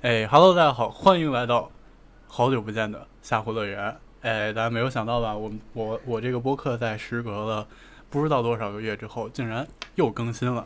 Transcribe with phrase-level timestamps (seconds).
[0.00, 1.72] 哎，Hello，大家好，欢迎来到
[2.28, 3.96] 好久不见的夏湖乐园。
[4.20, 5.36] 哎，大家没有想到吧？
[5.36, 7.66] 我我我这个播客在时隔了
[8.08, 9.66] 不知道多少个月之后，竟然
[9.96, 10.64] 又更新了。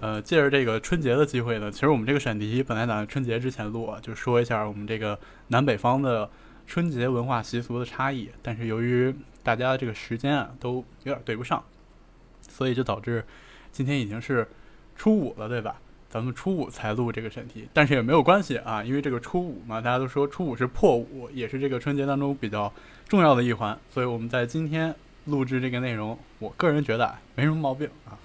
[0.00, 5.18] 呃，借着这个春节的机会呢，其实我们这个选题本来打算春节之前录，就说一下我们这个
[5.48, 6.30] 南北方的
[6.66, 8.30] 春节文化习俗的差异。
[8.40, 11.62] 但是由于大家这个时间啊都有点对不上，
[12.48, 13.22] 所以就导致
[13.70, 14.48] 今天已经是
[14.96, 15.78] 初五了，对吧？
[16.08, 22.72] 咱们初五才录这个审题，但是也没有关系啊，因为这个初五嘛，大家都说初五是破五，也是这个春节当中比较
[23.08, 24.94] 重要的一环，所以我们在今天
[25.26, 28.16] 录制这个内容，我个人觉得没什么毛病啊。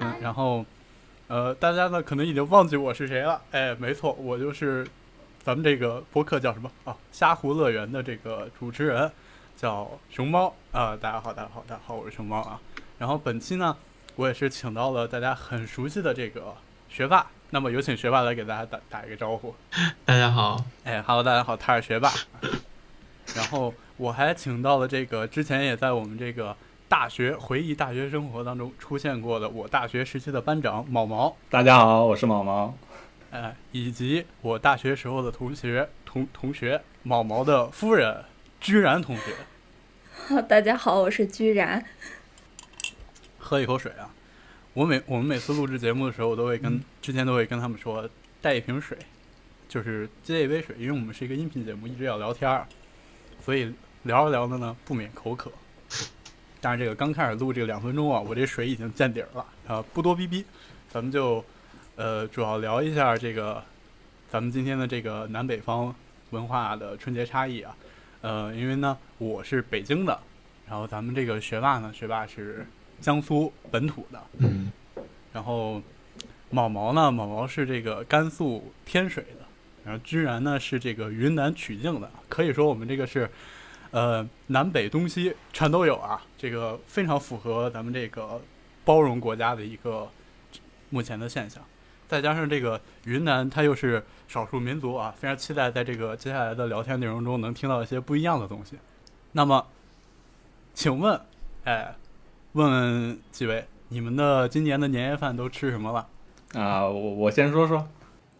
[0.00, 0.64] 嗯，然后，
[1.28, 4.84] 呃，大家呢可能已经忘记我是谁了，哎，没错，我就是
[5.42, 6.96] 咱们这个播客叫什么啊？
[7.12, 9.08] 虾湖乐园的这个主持人。
[9.60, 10.96] 叫熊猫啊！
[10.96, 12.58] 大家好，大家好，大家好，我是熊猫啊。
[12.96, 13.76] 然后本期呢，
[14.16, 16.54] 我也是请到了大家很熟悉的这个
[16.88, 17.26] 学霸。
[17.50, 19.54] 那么有请学霸来给大家打打一个招呼。
[20.06, 22.10] 大家好，哎哈喽，大家好，他是学霸。
[23.36, 26.56] 然后我还请到了这个之前也在我们这个
[26.88, 31.36] 大学回忆大学生活当中出现过的我大学时期的班长毛毛。
[31.50, 32.74] 大家好，我是毛毛。
[33.30, 38.24] 哎，以及我大学时候的同学同同学毛毛的夫人
[38.58, 39.34] 居然同学。
[40.48, 41.84] 大家好，我是居然。
[43.38, 44.10] 喝一口水啊！
[44.74, 48.08] 我每我们每次录制节目的时候，我都会跟之前都会跟他们说
[48.40, 48.96] 带一瓶水，
[49.68, 52.66] 就是接一杯水，因为我们是一个音频节目，一直要聊天儿，
[53.44, 53.72] 所以
[54.04, 55.50] 聊着聊着呢不免口渴。
[56.60, 60.44] 但是这个刚开始录这个两分钟啊，我这水已经见底儿了啊，不多逼逼，
[60.88, 61.44] 咱们就
[61.96, 63.62] 呃主要聊一下这个
[64.30, 65.94] 咱们今天的这个南北方
[66.30, 67.76] 文化的春节差异啊。
[68.22, 70.18] 呃，因为呢，我是北京的，
[70.68, 72.66] 然后咱们这个学霸呢，学霸是
[73.00, 74.70] 江苏本土的，嗯，
[75.32, 75.80] 然后
[76.50, 79.46] 毛毛呢，毛毛是这个甘肃天水的，
[79.84, 83.30] 然后居然呢是这个云南曲靖的，可以说我们这个是
[83.90, 88.40] 呃南北东西全都有啊，这个非常符合咱们这个
[88.84, 90.06] 包容国家的一个
[90.90, 91.62] 目前的现象。
[92.10, 98.76] 再加上这个云南，它又是少数民族啊，非常期待在这个接下来的聊天内容中能听到一些不一样的东西。
[99.30, 99.64] 那么，
[100.74, 101.20] 请问，
[101.62, 101.94] 哎，
[102.54, 106.60] 问问几位，你们的今年的年夜饭都吃什么了？
[106.60, 107.88] 啊，我我先说说，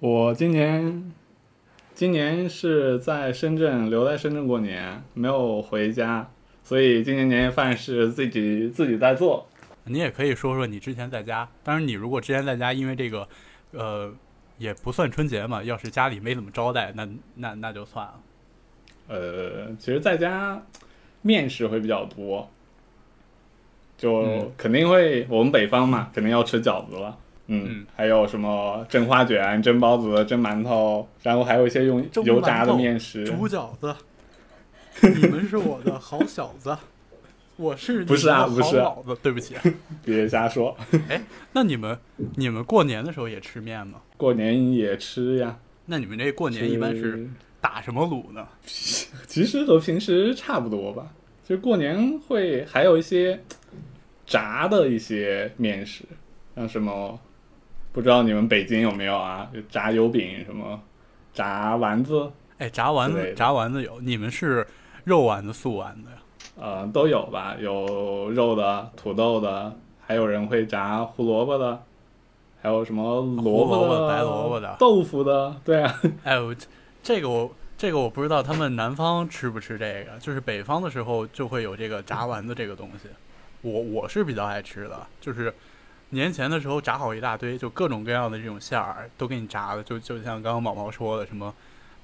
[0.00, 1.12] 我今年
[1.94, 6.28] 今年是在深圳留在深圳过年，没有回家，
[6.64, 9.47] 所以今年年夜饭是自己自己在做。
[9.84, 13.28] 你也可以说说你之前在家，当然你如果之前在家，因为这个。
[13.72, 14.12] 呃，
[14.58, 15.62] 也不算春节嘛。
[15.62, 18.14] 要是家里没怎么招待，那那那就算了。
[19.08, 20.62] 呃，其实在家
[21.22, 22.48] 面食会比较多，
[23.98, 27.19] 就肯定会我们北方嘛，肯定要吃饺子了。
[27.53, 33.94] 嗯，还有什么蒸花卷、蒸包子、蒸馒头，然后还有一些用油炸的面食、煮饺子。
[35.02, 36.76] 你们是我的好小子。
[37.60, 38.47] 我是不是啊？
[38.47, 38.82] 不是，
[39.22, 39.54] 对不起，
[40.03, 40.75] 别瞎说。
[41.09, 41.22] 哎，
[41.53, 41.97] 那你们
[42.37, 44.00] 你们过年的时候也吃面吗？
[44.16, 45.59] 过年也吃呀。
[45.84, 47.28] 那你们这过年一般是
[47.60, 48.49] 打什么卤呢？
[48.65, 51.06] 其实和平时差不多吧。
[51.44, 53.38] 就过年会还有一些
[54.25, 56.04] 炸的一些面食，
[56.54, 57.19] 像什么
[57.93, 59.50] 不知道你们北京有没有啊？
[59.69, 60.81] 炸油饼什么，
[61.34, 62.31] 炸丸子。
[62.59, 64.00] 哎，炸丸子，炸丸子有。
[64.00, 64.66] 你们是
[65.04, 66.19] 肉丸子、素丸子呀？
[66.60, 69.75] 呃，都有吧，有肉的、土豆的，
[70.06, 71.82] 还有人会炸胡萝卜的，
[72.60, 76.00] 还有什么萝卜的、白萝卜的、豆腐的，对啊。
[76.22, 76.54] 哎，我
[77.03, 80.19] 这个我这个我不知道，他们南方吃不吃这个？
[80.20, 83.09] 就是北方的时候就会有这个炸丸子这个东西，
[83.62, 85.54] 我我是比较爱吃的，就是
[86.10, 91.54] 年前的时候炸好一大堆，就各种各样的这种馅儿都给你炸的，就就像刚刚毛毛说的什么。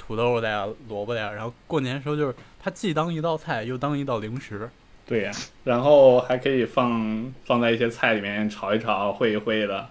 [0.06, 4.70] 土豆的呀，萝卜的呀，然后过年的时候就是它既当一道菜，又当一道零食。
[5.04, 5.32] 对呀，
[5.64, 9.88] 然后还可以放放在一些菜里面炒一炒，烩一烩的，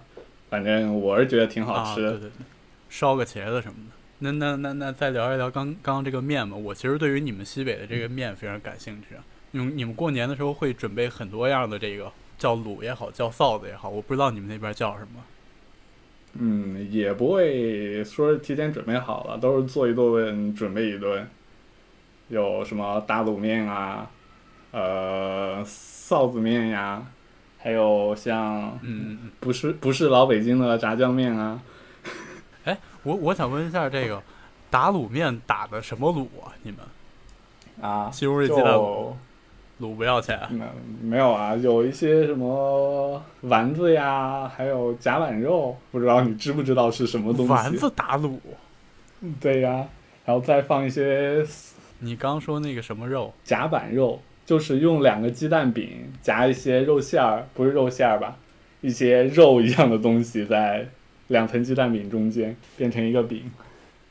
[0.48, 2.02] 反正我是觉得挺好吃。
[2.02, 2.30] 对对对，
[2.88, 3.96] 烧个茄子什么的。
[4.18, 9.16] 那那那那再聊一聊刚刚这个面吧，我其实对于你们西北的这个面非常感兴趣。
[9.50, 15.22] 你们你们过年的时候会准备很多样的这个叫卤也好，叫臊子也好，我不知道你们那边叫什么。
[16.38, 21.26] 嗯，也不会说提前准备好了，都是做一顿准备一顿。
[22.28, 24.10] 有什么打卤面啊，
[24.72, 27.00] 呃，臊子面呀，
[27.58, 31.60] 还有像，嗯，不是不是老北京的炸酱面啊。
[32.64, 34.22] 哎，我我想问一下，这个
[34.68, 36.52] 打卤面打的什么卤啊？
[36.62, 36.80] 你们？
[37.80, 39.12] 啊，西红柿鸡蛋卤。
[39.80, 40.38] 卤不要钱。
[40.50, 40.64] 没
[41.02, 47.52] 没有啊，有一些什么丸子呀，还有甲板肉，不知道你知不知道是什么东西？
[47.52, 48.38] 丸子打卤，
[49.40, 49.86] 对呀，
[50.24, 51.44] 然后再放一些
[51.98, 53.32] 你刚说那个什么肉？
[53.44, 58.36] 夹板肉，就是用两个鸡蛋饼夹一些肉馅儿，不是肉馅儿吧？
[58.82, 60.86] 一些肉一样的东西在
[61.28, 63.50] 两层鸡蛋饼中间变成一个饼，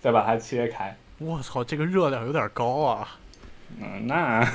[0.01, 0.95] 再把它切开。
[1.19, 3.17] 我操，这个热量有点高啊！
[3.79, 4.45] 嗯，那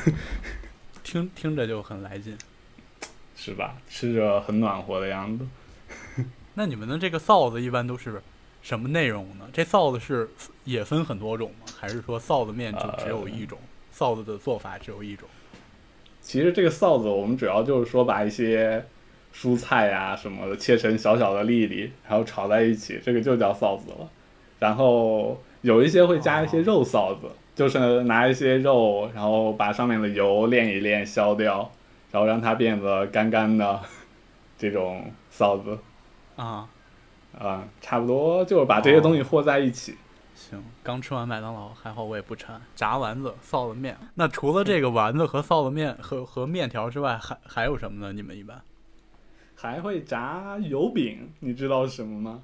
[1.02, 2.36] 听听着就很来劲。
[3.36, 3.74] 是吧？
[3.88, 5.46] 吃着很暖和的样子。
[6.54, 8.20] 那你们的这个臊子一般都是
[8.60, 9.48] 什么内容呢？
[9.52, 10.28] 这臊子是
[10.64, 11.72] 也分很多种吗？
[11.78, 13.58] 还是说臊子面就只有一种？
[13.96, 15.26] 臊子的做法只有一种？
[16.20, 18.84] 其实这个臊子，我们主要就是说把一些
[19.34, 24.10] 蔬菜呀、什么的切成小小的粒粒，然后炒在一起，这个就叫臊子了。
[24.58, 31.70] 然后有一些会加一些肉臊子，就是拿一些肉，然后把上面的油炼一炼削掉，
[32.10, 33.80] 然后让它变得干干的
[34.56, 35.78] 这种臊子。
[36.36, 36.68] 啊，
[37.38, 39.96] 啊、差不多就是把这些东西和在一起。
[40.34, 42.58] 行，刚吃完麦当劳，还好我也不馋。
[42.74, 43.94] 炸丸子、臊子面。
[44.14, 48.12] 那除了这个丸子和臊子面和和面条之外，还还有什么呢？
[48.12, 48.62] 你们一般？
[49.54, 52.40] 还会炸油饼，你知道是什么吗？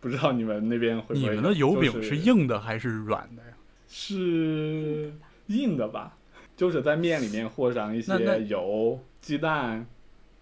[0.00, 1.20] 不知道你们那边会不会？
[1.20, 3.51] 你们的油饼是硬的还是软的呀？
[3.94, 5.12] 是
[5.48, 6.16] 硬的吧？
[6.56, 9.86] 就是在面里面和上一些油、鸡蛋，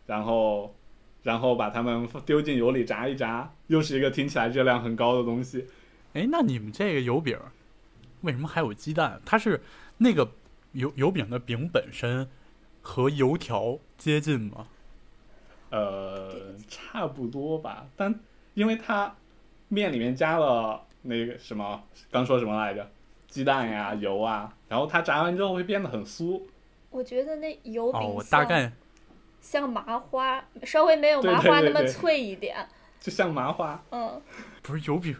[0.07, 0.73] 然后
[1.25, 5.67] 然后把它们丢进油里炸一炸，又是一个听起来热量很高的东西。
[6.13, 7.37] 哎，那你们这个油饼
[8.21, 9.21] 为什么还有鸡蛋？
[9.25, 9.61] 它是
[9.99, 10.31] 那个
[10.73, 12.29] 油油饼的饼本身
[12.81, 14.69] 和油条接近吗？
[15.71, 18.21] 呃，差不多吧，但
[18.55, 19.13] 因为它
[19.69, 21.83] 面里面加了那个什么，
[22.13, 22.89] 刚说什么来着？
[23.31, 26.43] 鸡蛋呀、油啊，然后它炸完之后会变得很酥。
[26.91, 28.71] 我觉得那油饼哦，我大概
[29.41, 32.57] 像麻花，稍微没有麻花那么对对对脆一点。
[32.99, 34.21] 就像麻花，嗯，
[34.61, 35.17] 不是油饼，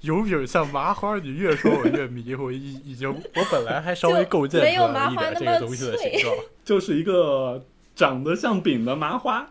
[0.00, 2.50] 油饼像麻花，你越说我越迷糊。
[2.50, 6.36] 已已经，我本来还稍微就构建没有出来一点麻花那么这个东西的脆形状。
[6.64, 7.62] 就是一个
[7.94, 9.46] 长得像饼的麻花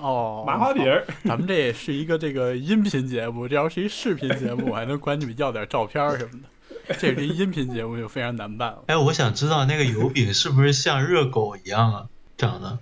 [0.00, 1.04] 哦， 麻花饼儿。
[1.24, 6.48] 咱们这也是一个这个音频节目，这要是一视频节目，我还能管你们要点照片什么的。
[6.98, 8.84] 这个音频节目，就非常难办了。
[8.86, 12.78] 哎，我想知道那个油饼是不是像热狗一样啊长得？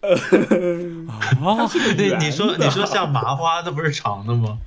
[1.10, 4.58] 啊，对，圆你说的你说像麻花，那不是长的吗？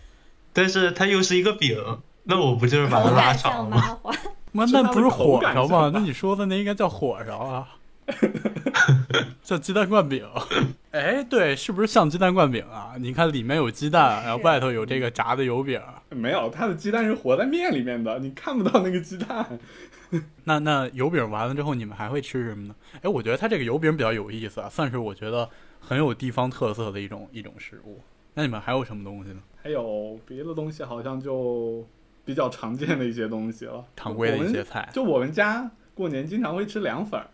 [0.53, 1.75] 但是它又是一个饼，
[2.23, 3.77] 那我不就是把它拉长吗？
[3.77, 4.11] 麻花。
[4.51, 5.89] 那那不是火烧吗？
[5.91, 7.67] 那你说的那应该叫火烧啊，
[9.43, 10.25] 叫鸡蛋灌饼。
[10.91, 12.93] 哎，对，是不是像鸡蛋灌饼啊？
[12.99, 15.81] 你看里面有鸡蛋，然后外头有这个炸的油饼。
[16.09, 19.59] 没有，它的鸡蛋是活在面里面的，你看不到那个鸡蛋。
[20.43, 22.75] 那那油饼完了之后，你们还会吃什么呢？
[23.01, 25.49] 哎，我觉得它这个油饼比较有意思啊，算是我觉得
[25.79, 27.99] 很有地方特色的一种一种食物。
[28.35, 29.39] 那你们还有什么东西呢？
[29.63, 31.83] 还有别的东西，好像就
[32.23, 33.83] 比较常见的一些东西了。
[33.95, 34.87] 常规的一些菜。
[34.93, 37.27] 就我们家过年经常会吃凉粉儿，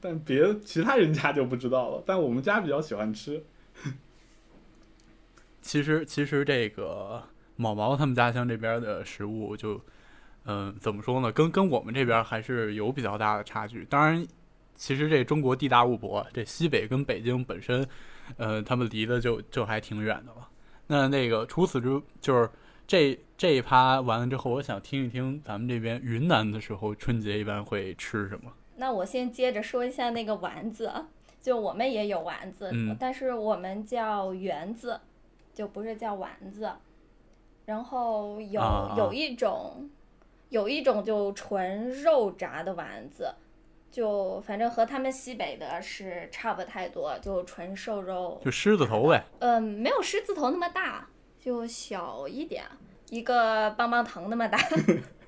[0.00, 2.02] 但别其他人家就不知道了。
[2.06, 3.44] 但我们家比较喜欢吃。
[5.60, 7.22] 其实其实这个
[7.56, 9.80] 毛毛他们家乡这边的食物就，
[10.44, 11.32] 嗯、怎么说呢？
[11.32, 13.84] 跟跟我们这边还是有比较大的差距。
[13.86, 14.26] 当然，
[14.74, 17.86] 其实这中国地大物博，这西北跟北京本身，
[18.36, 20.48] 呃，他们离的就就还挺远的了。
[20.86, 22.50] 那那个除此之就是
[22.86, 28.52] 这这一趴完了之后，我想听一听咱们这边云南的时候春节一般会吃什么？
[28.76, 31.08] 那我先接着说一下那个丸子啊，
[31.40, 35.00] 就我们也有丸子，嗯但是我们叫圆子，
[35.52, 36.70] 就不是叫丸子。
[37.66, 38.60] 然后有、
[38.96, 39.88] 有一种，
[40.50, 43.34] 有一种就纯肉炸的丸子，
[43.90, 49.24] 就反正和他们西北的是差不太多，就纯瘦肉，就狮子头呗。
[49.38, 51.08] 嗯，没有狮子头那么大，
[51.40, 52.64] 就小一点，
[53.08, 54.58] 一个棒棒糖那么大。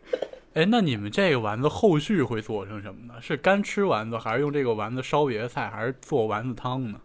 [0.56, 3.20] 哎，那你们这个丸子后续会做成什么呢？
[3.20, 6.98] 是干吃丸子，还是用这个丸子烧别的菜，还是做丸子汤呢？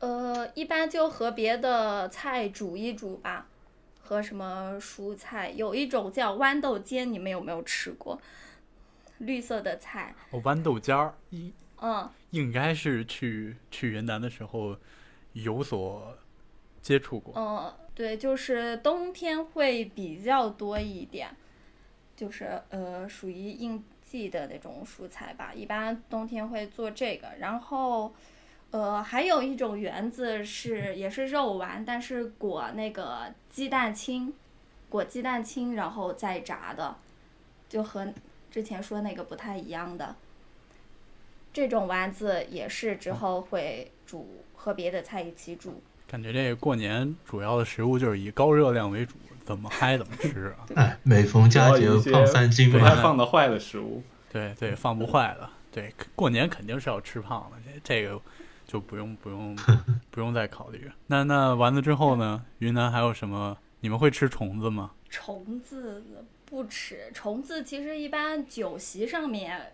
[0.00, 3.46] 呃，一般就和别的菜煮一煮吧，
[4.02, 8.20] 和什么蔬菜，有一种叫豌豆尖，你们有没有吃过？
[9.16, 14.76] 绿色的菜，哦，豌豆尖儿，应嗯，应该是去去云南的时候
[15.32, 16.14] 有所
[16.82, 17.32] 接触过。
[17.34, 21.34] 嗯，对，就是冬天会比较多一点，
[22.18, 27.28] 就是呃属于应季的那种蔬菜吧，一般冬天会做这个。
[27.38, 28.12] 然后
[28.72, 34.34] 呃还有一种圆子是也是肉丸，但是裹那个鸡蛋清，
[34.88, 36.96] 裹鸡蛋清然后再炸的，
[37.68, 38.12] 就和
[38.50, 40.16] 之前说那个不太一样的。
[41.52, 45.80] 这种丸子也是之后会煮和别的菜一起煮。
[46.08, 49.14] 感觉这过年主要的食物就是以高热量为主，
[49.48, 50.66] 怎么嗨怎么吃啊。
[50.76, 53.02] 哎，每逢佳节胖三斤不太嘛。
[53.02, 54.02] 放的坏的食物。
[54.30, 55.48] 对对，放不坏的。
[55.72, 58.20] 对，过年肯定是要吃胖的，这这个
[58.66, 59.56] 就不用不用
[60.12, 60.90] 不用再考虑。
[61.06, 62.44] 那那完了之后呢？
[62.58, 63.56] 云南还有什么？
[63.80, 64.90] 你们会吃虫子吗？
[65.08, 66.04] 虫子
[66.44, 69.72] 不吃，虫子其实一般酒席上面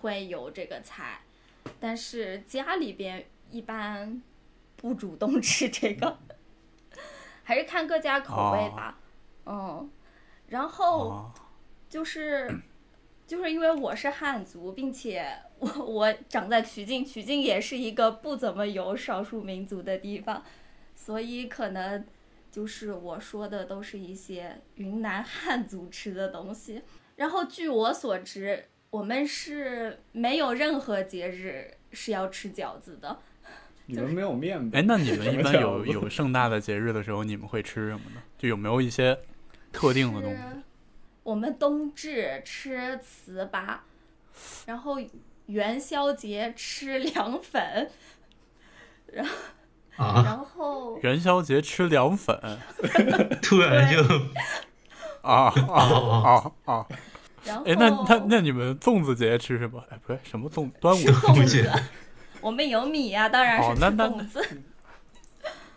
[0.00, 1.20] 会有这个菜，
[1.78, 4.20] 但是家里边一般
[4.74, 6.18] 不主动吃这个，
[7.44, 8.98] 还是看各家口味吧。
[9.46, 9.90] 嗯，
[10.48, 11.32] 然后哦，
[11.88, 12.60] 就是
[13.26, 15.26] 就是因为我是汉族，并且
[15.58, 20.42] 我我长在曲靖，曲靖也是一个不怎么有少数民族的地方，
[20.94, 22.04] 所以可能
[22.50, 26.82] 就是我说的都是一些云南汉族吃的东西。
[27.16, 33.18] 然后据我所知，我们是没有任何节日是要吃饺子的。
[33.86, 34.78] 你们没有面呗？
[34.78, 38.22] 哎，那你们一般有有盛大的节日的时候，你们会吃什么呢？
[38.38, 39.18] 就有没有一些
[39.72, 40.38] 特定的东西？
[41.22, 43.78] 我们冬至吃糍粑，
[44.66, 44.96] 然后
[45.46, 47.90] 元宵节吃凉粉，
[49.96, 52.36] 啊，然后元宵节吃凉粉
[53.40, 54.02] 突然就
[55.22, 55.82] 啊啊
[56.24, 56.86] 啊啊！
[57.44, 59.82] 然后哎，那那那你们粽子节吃什么？
[59.90, 60.70] 哎，不对，什么粽？
[60.80, 61.70] 端午粽子，
[62.40, 64.62] 我们有米呀、当然是吃哦那那粽子。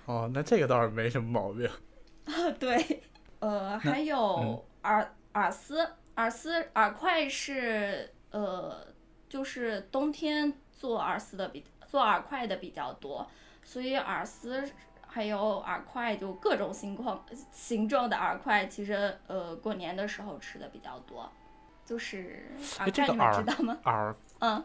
[0.06, 1.68] 哦，那这个倒是没什么毛病。
[2.25, 3.04] 啊 对，
[3.46, 8.88] 呃，还嗯有饵饵丝，耳丝耳块是呃，
[9.30, 13.28] 就是冬天做耳丝的比做耳块的比较多，
[13.64, 14.68] 所以耳丝
[15.06, 21.32] 还有耳块就各种形况形状的耳块，其实呃过年的时候吃的比较多。
[21.86, 22.50] 就是
[22.80, 23.78] 饵块，你们知道吗？
[23.84, 24.64] 饵嗯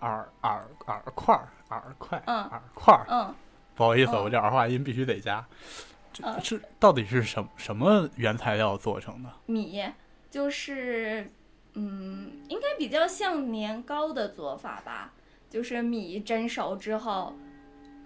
[0.00, 3.34] 饵饵饵块儿饵块嗯饵块儿，嗯，
[3.74, 5.44] 不好意思，嗯我这儿化音必须得加。
[6.42, 9.30] 是到底是什么什么原材料做成的？
[9.46, 9.82] 米
[10.30, 11.30] 就是，
[11.74, 15.12] 嗯，应该比较像年糕的做法吧，
[15.48, 17.34] 就是米蒸熟之后，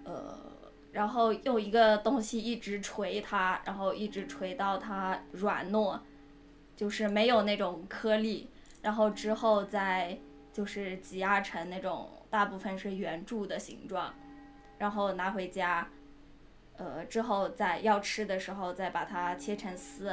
[0.03, 0.37] 呃，
[0.91, 5.99] 然后用一个东西一直捶它，然后一直捶到它软糯，
[6.75, 8.47] 就是没有那种颗粒，
[8.81, 10.17] 然后之后再
[10.53, 14.13] 就是挤压成那种大部分是圆柱的形状，
[14.77, 15.87] 然后拿回家。
[16.77, 20.11] 呃，之后再要吃的时候，再把它切成丝，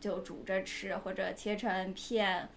[0.00, 2.48] 就煮着吃，或者切成片，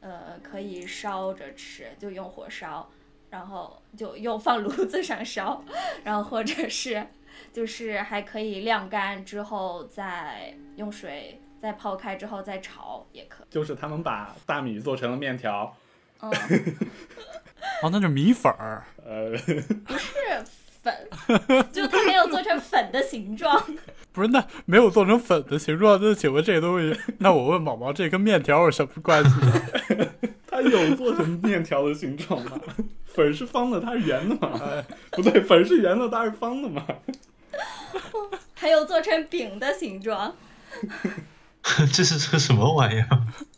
[0.00, 2.88] 呃，可以烧着吃，就用火烧，
[3.30, 5.64] 然后就又放炉子上烧，
[6.04, 7.06] 然后或者是
[7.52, 13.46] 就是还可以晾干之后再用水再泡开之后再炒也可以。
[13.50, 15.76] 就是他们把大米做成了面条，
[16.20, 16.30] 嗯，
[17.82, 18.84] 哦，那是米粉儿。
[19.04, 19.30] 呃，
[19.84, 20.44] 不是
[20.82, 20.94] 粉，
[21.72, 23.62] 就它没有做成粉的形状。
[24.12, 29.30] 不是，那没有做成粉的形状，那请问这个东西，那我问宝宝，这跟面条有什么关系？
[30.46, 32.60] 它有做成面条的形状吗？
[33.06, 34.60] 粉是方的，它是圆的嘛？
[34.62, 36.84] 哎，不对，粉是圆的，它是方的嘛？
[38.54, 40.34] 还有做成饼的形状，
[41.92, 43.08] 这是个什么玩意儿？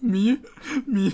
[0.00, 0.38] 米
[0.86, 1.12] 米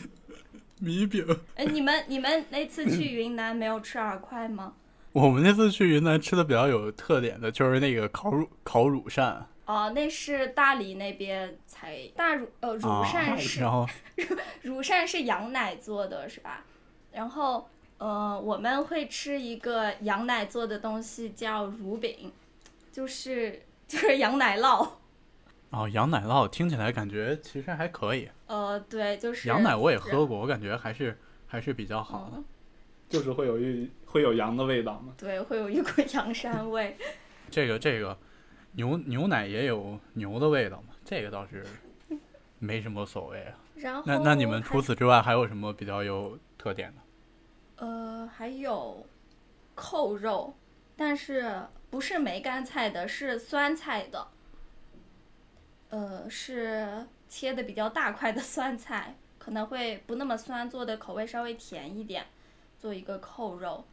[0.79, 1.26] 米饼。
[1.57, 4.75] 哎，你们你们那次去云南没有吃饵块吗？
[5.12, 13.87] 我们那次去云南吃的比较有特点的就是那个烤乳烤乳扇哦，那是大理那边才大乳呃乳啊扇，是、然后
[14.62, 16.64] 乳扇是羊奶做的是吧？
[17.12, 22.33] 然后呃我们会吃一个羊奶做的东西叫乳饼，
[22.93, 24.88] 就是 就是羊奶酪。
[25.71, 32.38] 哦羊奶酪听起来感觉其实还可以，呃，对，就是羊奶我也喝过，我感觉还是还是比较好的。
[32.38, 32.45] 嗯，
[33.09, 35.14] 就是会有一会有羊的味道吗？
[35.17, 36.97] 对，会有一股羊膻味。
[37.50, 38.17] 这个这个
[38.73, 41.64] 牛牛奶也有牛的味道嘛，这个倒是
[42.59, 43.59] 没什么所谓啊。
[43.76, 47.87] 然后那那你们除此之外还有什么比较有特点的？
[47.87, 49.07] 呃，还有
[49.75, 50.55] 扣肉，
[50.97, 54.26] 但是不是梅干菜的，是酸菜的。
[55.88, 62.26] 呃，是切的比较大块的酸菜，可能会不那么酸，做的口味稍微甜一点，
[62.79, 63.85] 做一个扣肉，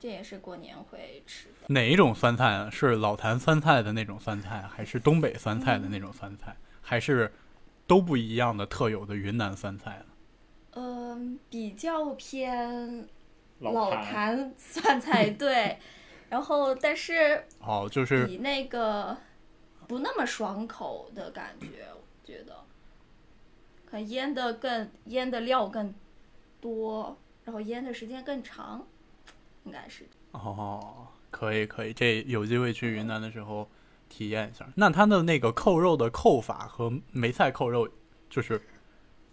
[0.00, 1.66] 这也是过年会吃的。
[1.68, 2.68] 哪一种酸菜啊？
[2.70, 7.32] 是老坛酸菜的那种酸菜，还是东北酸菜的那种酸菜，还是
[7.86, 10.06] 都不一样的特有的云南酸菜呢？
[10.72, 13.06] 嗯、比较偏
[13.58, 15.78] 老坛酸菜，对。
[16.30, 19.16] 然后，但是哦，就是比那个
[19.88, 22.54] 不那么爽口的感觉，我觉得，
[23.84, 25.92] 可能腌的更腌的料更
[26.60, 28.86] 多，然后腌的时间更长，
[29.70, 30.04] 应该是。
[30.32, 33.70] 哦，可以可以，这有机会去云南的时候
[34.08, 34.66] 体验一下。
[34.74, 37.88] 那它的那个扣肉的扣法和梅菜扣肉，
[38.28, 38.60] 就是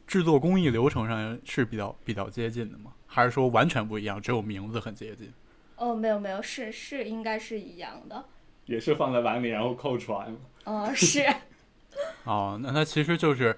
[0.06, 2.94] 制作工艺流程上是比较比较接近的吗？
[3.08, 5.34] 还是说完全不一样，只有名字很接近？
[5.78, 8.24] 哦，没有没有，是是应该是一样的。
[8.66, 10.38] 也是放在碗里然后扣出来吗？
[10.66, 11.26] 哦，是。
[12.26, 13.58] 哦，那它其实就是一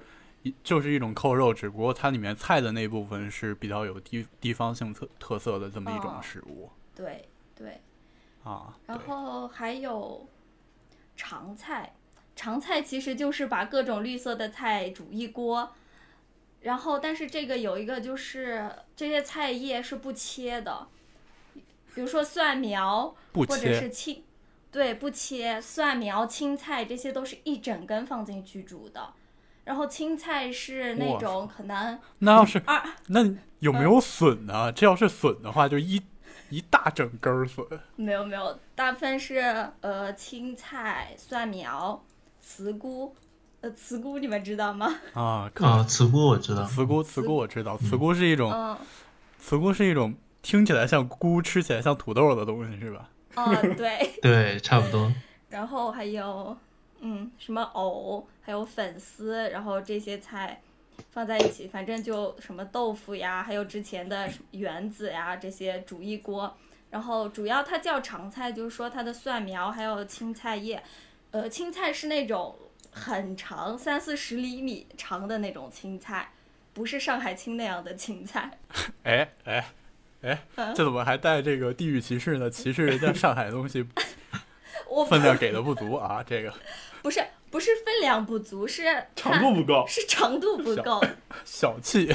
[0.64, 7.82] 就是一种扣肉，只不过它里面菜的那部分是比较有地地方性特特色的这么一种哦食物、对对，
[8.44, 8.78] 啊。
[8.86, 10.28] 然后还有
[11.18, 11.94] 长菜，
[12.36, 15.74] 长菜其实就是把各种绿色的菜煮一锅，
[16.62, 20.88] 然后但是这个有一个就是这些菜叶是不切的，
[21.94, 24.24] 比如说蒜苗不或者切是青，
[24.72, 29.14] 对，不切蒜苗、青菜这些都是一整根放进去煮的。
[29.70, 33.20] 然后青菜是那种可能那要是二那
[33.60, 34.72] 有没有笋呢？
[34.72, 36.02] 这要是笋的话，就一
[36.50, 37.64] 一大整根儿笋。
[37.96, 42.04] 没有没有，大部分是呃青菜、蒜苗、
[42.42, 43.16] 茨菇，
[43.62, 44.92] 呃茨菇你们知道吗？
[45.14, 48.76] 啊，可啊，茨菇我知道，茨菇，茨菇我知道，茨菇是一种，嗯，
[49.38, 53.08] 茨菇是一种听起来像菇，吃起来像土豆的东西，是吧？
[53.36, 55.14] 哦对， 对，差不多。
[55.48, 56.58] 然后还有
[57.02, 60.62] 嗯什么藕，还有粉丝，然后这些菜
[61.12, 66.56] 放在一起，反正就什么豆腐呀，还有之前的圆子呀这些煮一锅。
[66.90, 70.82] 然后主要它叫常菜，就是说它的蒜苗还有青菜叶，
[71.32, 72.56] 呃青菜是那种
[72.92, 76.32] 很长三四十厘米长的那种青菜，
[76.74, 78.58] 不是上海青那样的青菜。
[79.04, 79.66] 哎哎
[80.24, 82.50] 哎，嗯这怎么还带这个地域歧视呢？
[82.50, 83.86] 歧视人家上海东西
[84.90, 86.24] 我分量给的不足啊！
[86.28, 86.52] 这个
[87.02, 88.84] 不是不是分量不足，是
[89.16, 89.86] 长度不够。
[89.88, 91.02] 是长度不够。
[91.46, 92.14] 小气，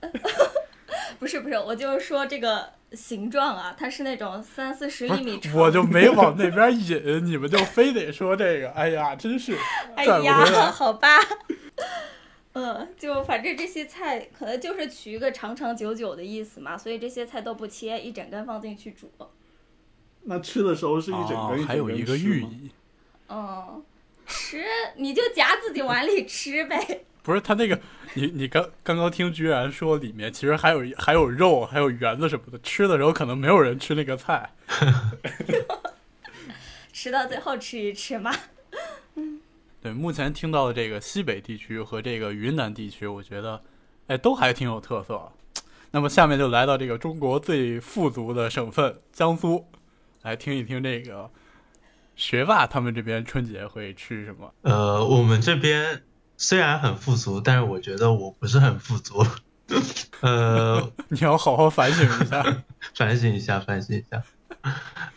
[1.18, 5.54] 不是不是，我就是说这个形状啊，它是那种三四十厘米长。
[5.54, 9.56] 我就没往 那边引，你们就非得说这个，哎呀，真是
[9.96, 11.08] 哎呀，好吧。
[12.54, 19.10] 嗯，就反正这些菜可能就是取一个长长久久的意思嘛，所以这些菜都不切，一整根放进去煮。
[20.24, 22.70] 那吃的时候是一整根、哦一整根还有一个寓意，
[23.28, 23.82] 嗯，
[24.32, 24.64] 吃
[24.96, 27.04] 你就夹自己碗里吃呗。
[27.22, 27.78] 不是他那个，
[28.14, 34.50] 你你刚刚刚听居然说里面其实还有还有肉，还有圆子什么的，吃的时候可能没有人吃那个菜。
[36.92, 38.34] 吃到最后吃一吃嘛。
[39.14, 39.40] 嗯
[39.80, 43.62] 对，目前听到的这个西北地区和这个云南地区，我觉得，
[44.06, 45.30] 哎，都还挺有特色。
[45.90, 49.66] 那么下面就来到这个中国最富足的省份江苏，
[50.22, 51.30] 来听一听这个
[52.16, 54.52] 学霸他们这边春节会吃什么。
[54.62, 56.02] 呃，我们这边
[56.36, 59.26] 虽然很富足，但是我觉得我不是很富足。
[60.20, 62.42] 呃，你要好好反省一下。
[62.94, 64.22] 反省一下，反省一下。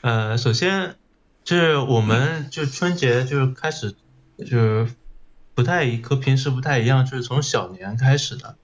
[0.01, 0.95] 呃，首先
[1.43, 3.95] 就是我们就春节就是开始
[4.37, 4.87] 就是
[5.53, 8.55] 不太一和平时不太一样，就是从小年开始的。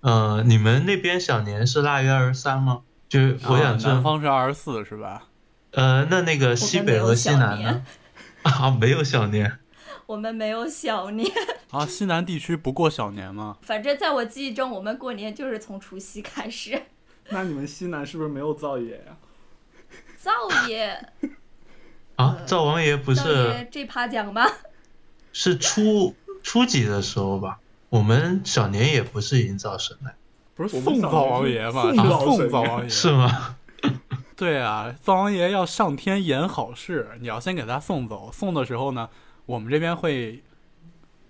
[0.00, 2.82] 呃，你们那边小年是腊月二十三吗？
[3.08, 5.24] 就是我想知道，啊南方是二十四是吧？
[5.72, 7.84] 呃，那那个西北和西南呢？
[8.42, 9.58] 啊，没有小年。
[10.06, 11.30] 我们没有小年，
[11.70, 13.58] 啊，西南地区不过小年吗？
[13.62, 16.82] 反正在我记忆中，我们过年就是从除夕开始。
[17.28, 19.16] 那你们西南是不是没有灶爷呀、
[20.16, 20.32] 灶
[20.66, 20.98] 爷，
[22.16, 24.46] 啊，灶王爷不是爷这趴讲吗？
[25.34, 27.58] 是初初几的时候吧？
[27.90, 30.14] 我们小年也不是迎灶神的，
[30.54, 31.82] 不是我们小送灶王爷吗？
[31.82, 32.88] 送是灶神呀送灶王爷。
[32.88, 33.56] 是吗？
[34.38, 38.30] 对啊，灶王爷要上天演好事，你要先给他送走。
[38.32, 39.10] 送的时候呢，
[39.46, 40.44] 我们这边会，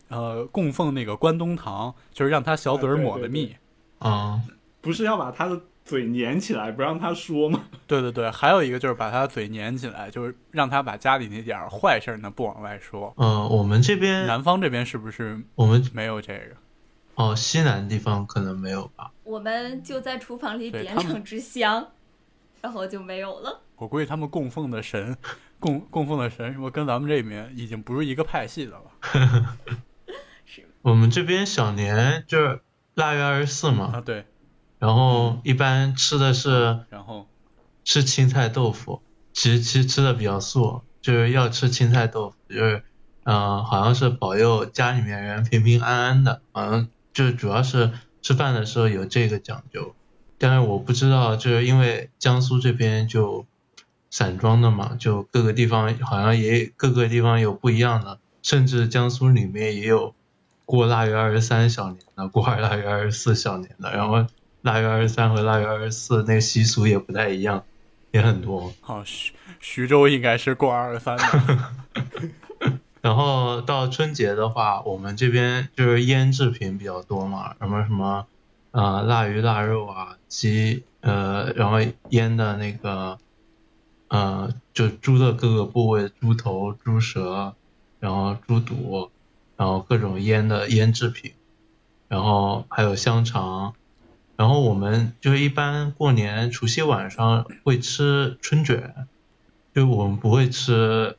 [0.09, 3.57] 呃，供奉那个关东糖，就是让他小嘴抹的蜜。
[4.01, 4.43] 啊、
[4.83, 7.63] 不是要把他的嘴粘起来，不让他说吗？
[7.87, 13.15] 对对对，还有一个就是把他嘴粘起来，就是让他把家里那点儿坏事儿呢不往外说。
[13.17, 16.55] 呃，我们这边南方这边是不是我们没有这个？
[17.15, 19.11] 哦，西南地方可能没有吧？
[19.25, 21.89] 我们就在厨房里点两支香，
[22.61, 23.61] 然后就没有了。
[23.77, 25.17] 我估计他们供奉的神，
[25.61, 28.83] 供供奉的神什么跟咱们这边已经不是一个派系的了
[30.45, 32.61] 是我们这边小年就是
[32.95, 33.73] 腊月二十四啊。
[33.73, 34.27] 嘛，对，
[34.79, 37.29] 然后一般吃的是然后
[37.85, 42.83] 吃青菜豆腐，其实其实吃的比较素，就是要吃青菜豆腐，就是
[43.23, 47.93] 嗯、呃好像是保佑家里面人平平安安的，好像就主要是
[48.23, 49.95] 吃饭的时候有这个讲究。
[50.39, 53.45] 但是我不知道，就是因为江苏这边就
[54.11, 60.15] 散装的嘛，就各个地方好像也各个地方有不一样的，甚至江苏里面也有
[60.65, 64.17] 过腊月二十三小年的，过腊月二十四小年的，然后
[64.63, 67.65] 腊腊月二十三和腊月二十四那个习俗也不太一样，
[68.13, 68.73] 也很多。
[68.81, 71.25] 好，徐徐州应该是过二十三的。
[73.01, 78.27] 然后到春节的话，我们这边就是腌制品比较多嘛，什么什么，
[78.71, 81.79] 呃，腊鱼、腊肉啊，鸡，呃，然后
[82.11, 83.19] 腌的那个，
[84.09, 87.55] 呃，就猪的各个部位，猪头、猪舌，
[88.01, 89.11] 然后猪肚，
[89.57, 91.33] 然后各种腌的腌制品，
[92.09, 93.75] 然后还有香肠，
[94.37, 99.07] 然后我们就是一般过年除夕晚上会吃春卷，
[99.75, 101.17] 就我们不会吃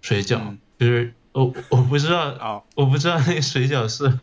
[0.00, 0.58] 水饺，嗯。
[0.80, 4.18] 就是我我不知道啊，我不知道那个水饺是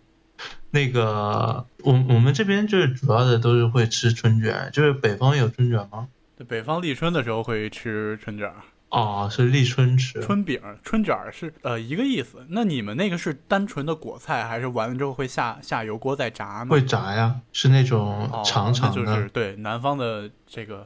[0.72, 6.10] 那个我我们这边就是主要的都是会吃春卷，就是北方有春卷吗？
[6.36, 8.56] 对北方立春的时候会吃春卷儿、
[8.90, 10.22] 哦，是立春吃。
[10.22, 12.46] 春饼、春卷是呃一个意思。
[12.50, 16.68] 那你们那个是单纯的果菜，还是完了之后会下下油锅再炸呢？
[16.68, 20.86] 会炸呀，是那种哦，长长的，那就是对南方的这个，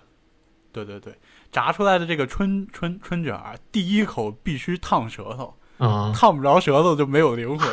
[0.71, 1.15] 对对对，
[1.51, 7.67] 炸出来的这个春春春卷儿，第一口必须烫舌头，嗯，烫不着舌头就没有灵魂。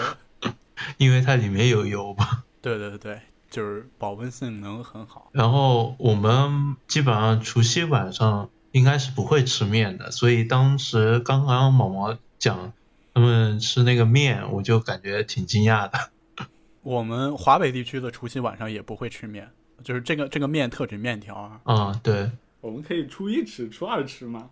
[0.96, 2.44] 因为它里面有油吧。
[2.60, 5.30] 对对对，就是保温性能很好。
[5.32, 12.72] 然后我们基本上除夕晚上应该是不会吃面的，所以当时刚刚毛毛讲
[13.14, 16.10] 他们吃那个面，我就感觉挺惊讶的。
[16.82, 19.50] 我们华北地区的除夕晚上也不会吃面，
[19.82, 21.60] 就是这个这个面特指面条啊。
[21.64, 24.50] 啊、对，我们可以初一吃，初二吃吗？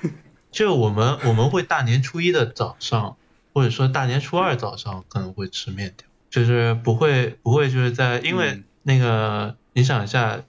[0.50, 3.16] 就我们我们会大年初一的早上，
[3.52, 10.42] 或者说大年初二早上可能会吃面条，就是不会不会就是在因为嗯那个、你想一下，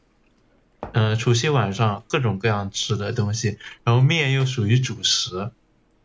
[0.93, 5.51] 呃，除夕晚上各种各样吃的东西，然后面又属于主食，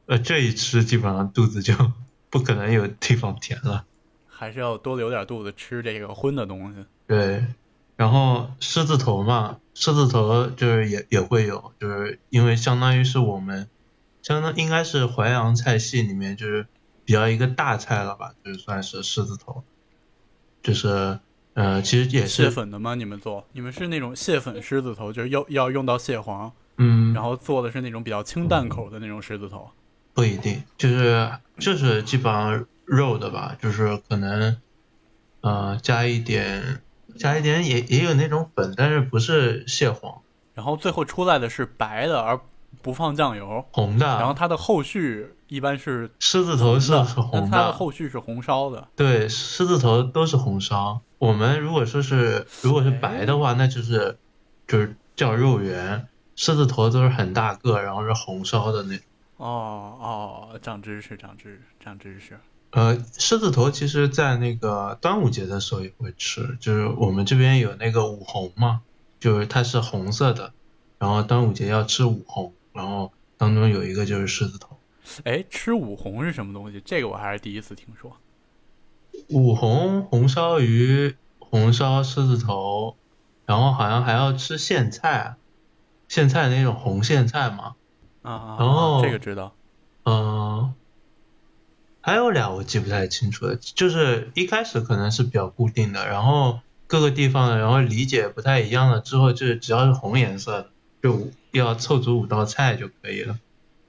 [0.05, 1.75] 呃，这一吃基本上肚子就
[2.29, 3.87] 不可能有地方填了。
[4.29, 6.85] 还是要多留点肚子吃这个荤的东西。
[7.07, 7.47] 对，
[7.97, 13.67] 然后狮子头嘛，狮子头就是也也会有，就是因为相当于是我们，
[14.21, 16.67] 相当应该是淮扬菜系里面就是
[17.07, 19.65] 比较一个大菜了吧，就是算是狮子头，
[20.63, 21.19] 就是
[21.55, 22.95] 呃其实也是蟹粉的吗？
[22.95, 23.47] 你们做？
[23.53, 29.71] 你们是那种蟹粉狮子头，就是要要用到蟹黄，嗯，然后做的是那种比较清淡口的那种狮子头。
[30.13, 34.57] 不一定，就是就是基本上肉的吧，就是可能
[35.41, 36.83] 呃加一点
[37.17, 40.21] 加一点也也有那种粉，但是不是蟹黄，
[40.55, 42.39] 然后最后出来的是白的，而
[42.83, 43.65] 不放酱油。
[43.73, 48.89] 红的，然后它的后续一般是狮子头是是红的后续是红烧的。
[48.97, 51.01] 对，狮子头都是红烧。
[51.19, 54.19] 我们如果说是如果是白的话，那就是
[54.67, 56.07] 就是叫肉圆。
[56.37, 59.05] 狮子头都是很大个，然后是红烧的那种。
[59.37, 62.41] 哦哦，长知识，长知识，长知识。
[62.71, 68.81] 呃，狮子头其实在那个端午节的时候也会吃，就是我们这边有那个五红嘛，
[69.19, 70.53] 就是它是红色的，
[70.99, 74.79] 然后端午节要吃五红，然后当中有一个就是狮子头。
[75.25, 76.81] 哎，吃五红是什么东西？
[76.85, 78.17] 这个我还是第一次听说。
[79.29, 82.97] 五红红烧鱼、红烧狮子头，
[83.47, 85.37] 然后好像还要吃苋菜，
[86.09, 87.75] 苋菜那种红苋菜嘛。
[88.23, 89.55] 啊啊，然后啊这个知道。
[90.05, 90.75] 嗯，
[92.01, 100.71] 还有俩我记不太清楚了，就是一开始可能是比较固定的，然后各个地方的，然后理解不太一样了之后，就是只要是红颜色的，
[101.03, 103.39] 就要凑足五道菜就可以了。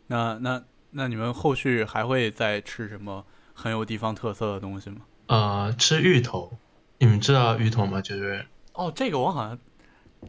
[0.07, 5.01] 那那那你们后续还会再吃什么很有地方特色的东西吗？
[5.27, 6.51] 呃，吃芋头，
[6.97, 8.01] 你们知道芋头吗？
[8.01, 9.57] 就是哦，这个我好像，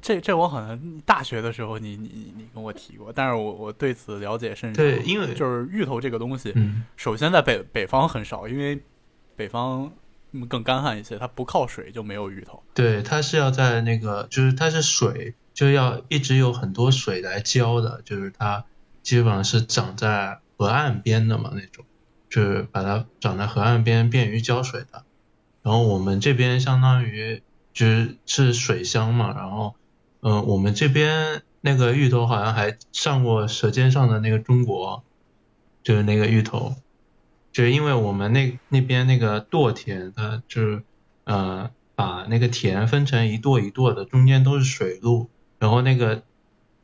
[0.01, 4.81] 这这我好像大学的时候你你你跟我提过，但是我我对此了解甚少。
[4.81, 8.81] 对，因为就是芋头这个东西，嗯，首先在北北方很少，因为
[9.35, 9.91] 北方
[10.31, 12.63] 嗯更干旱一些，它不靠水就没有芋头。
[12.73, 18.65] 对，它是要在那个，就是它是水，就要一直有很多水来浇的，就是它
[19.03, 21.85] 基本上是长在河岸边的嘛那种，
[22.29, 25.05] 就是把它长在河岸边，便于浇水的。
[25.63, 29.75] 然后我们这边相当于就是是水乡嘛，然后
[30.25, 34.99] 嗯、我们这边那个芋头好像还上过《舌尖上的那个中国》，
[35.85, 36.77] 就是那个芋头，
[37.53, 40.85] 就是因为我们那那边那个垛田，它就是
[41.25, 45.29] 呃把那个田分成一垛一垛的，中间都是水路，
[45.63, 46.23] 然后那个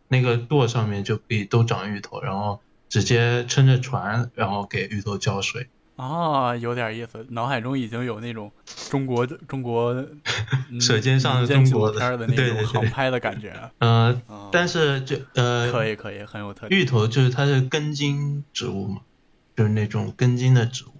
[0.06, 5.66] 那个垛上面就可以都长芋头，然后直接撑着船，然后给芋头浇水。
[5.96, 8.52] 哦，有点意思，脑海中已经有那种
[8.88, 9.92] 中国中国
[10.70, 14.22] 嗯舌尖上的中国的 那种航拍的感觉嗯。
[14.52, 16.80] 但是就呃可以可以，很有特点。
[16.80, 19.00] 芋头就是它是根茎植物嘛，
[19.56, 20.92] 就是那种根茎的植物，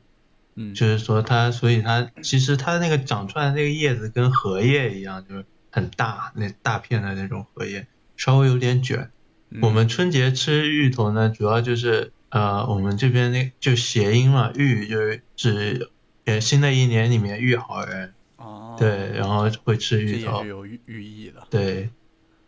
[0.56, 5.46] 嗯，就是说它，所以它其实它那个长出来的那个叶子跟荷叶一样，就是它
[5.78, 7.86] 很大那大片的那种荷叶，
[8.16, 9.12] 稍微有点卷。
[9.50, 9.60] 嗯。
[9.62, 15.90] 我们春节吃芋头呢，主要就是呃，我们这边那就谐音嘛，芋就是指
[16.24, 20.38] 呃新的一年里面遇好人，哦，对，然后会吃芋头。
[20.38, 21.90] 也是，有寓寓意的，对，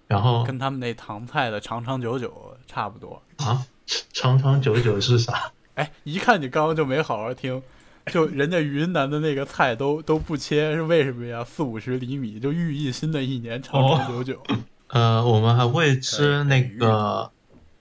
[0.08, 3.22] 然后跟他们那唐菜的长长久久差不多。
[3.36, 3.64] 啊，
[4.12, 5.52] 长长久久是啥？
[5.74, 7.62] 哎，一看你刚刚就没好好听，
[8.10, 11.44] 就人家云南的那个菜都都不切，是为什么呀？
[11.44, 14.42] 四五十厘米，就寓意新的一年长长久久。
[14.88, 17.30] 呃，我们还会吃那个，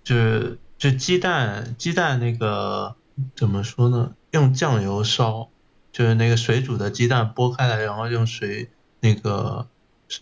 [0.03, 2.95] 就是就鸡蛋，鸡蛋那个
[3.35, 4.13] 怎么说呢？
[4.31, 5.49] 用酱油烧，
[5.91, 9.67] 就是那个水煮的鸡蛋剥开来，然后用水那个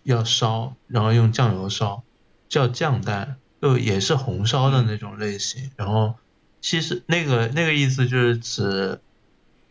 [0.04, 2.04] 要烧，然后用酱油烧，
[2.48, 5.72] 叫酱蛋，就也是红烧的那种类型。
[5.76, 6.16] 然后
[6.62, 9.02] 其实那个那个意思就是指，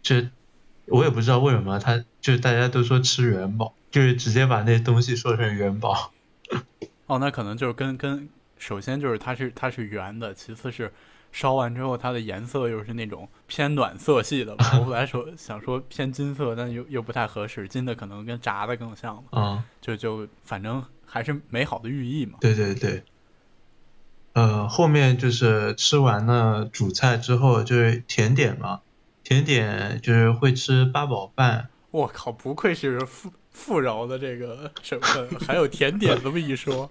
[0.06, 0.22] 就
[0.86, 6.12] 我也不知道为什么他就是大家都说吃元宝，就是直接把那东西说成元宝。
[7.06, 10.92] 哦，那可能就是跟跟，首先就是它是它是圆的，其次是
[11.32, 14.78] 烧完之后它的颜色又是那种偏暖色系的吧。
[14.78, 19.20] 我本来说想说偏金色，但又又不太合适，金的可能跟炸的更像
[19.80, 22.38] 就就反正还是美好的寓意嘛。
[22.40, 23.02] 对对对，
[24.34, 28.82] 呃，后面就是吃完了主菜之后就是甜点嘛，
[29.28, 36.88] 甜点就是会吃八宝饭，我靠，不愧是富富饶的这个省份，还有甜点这么一说，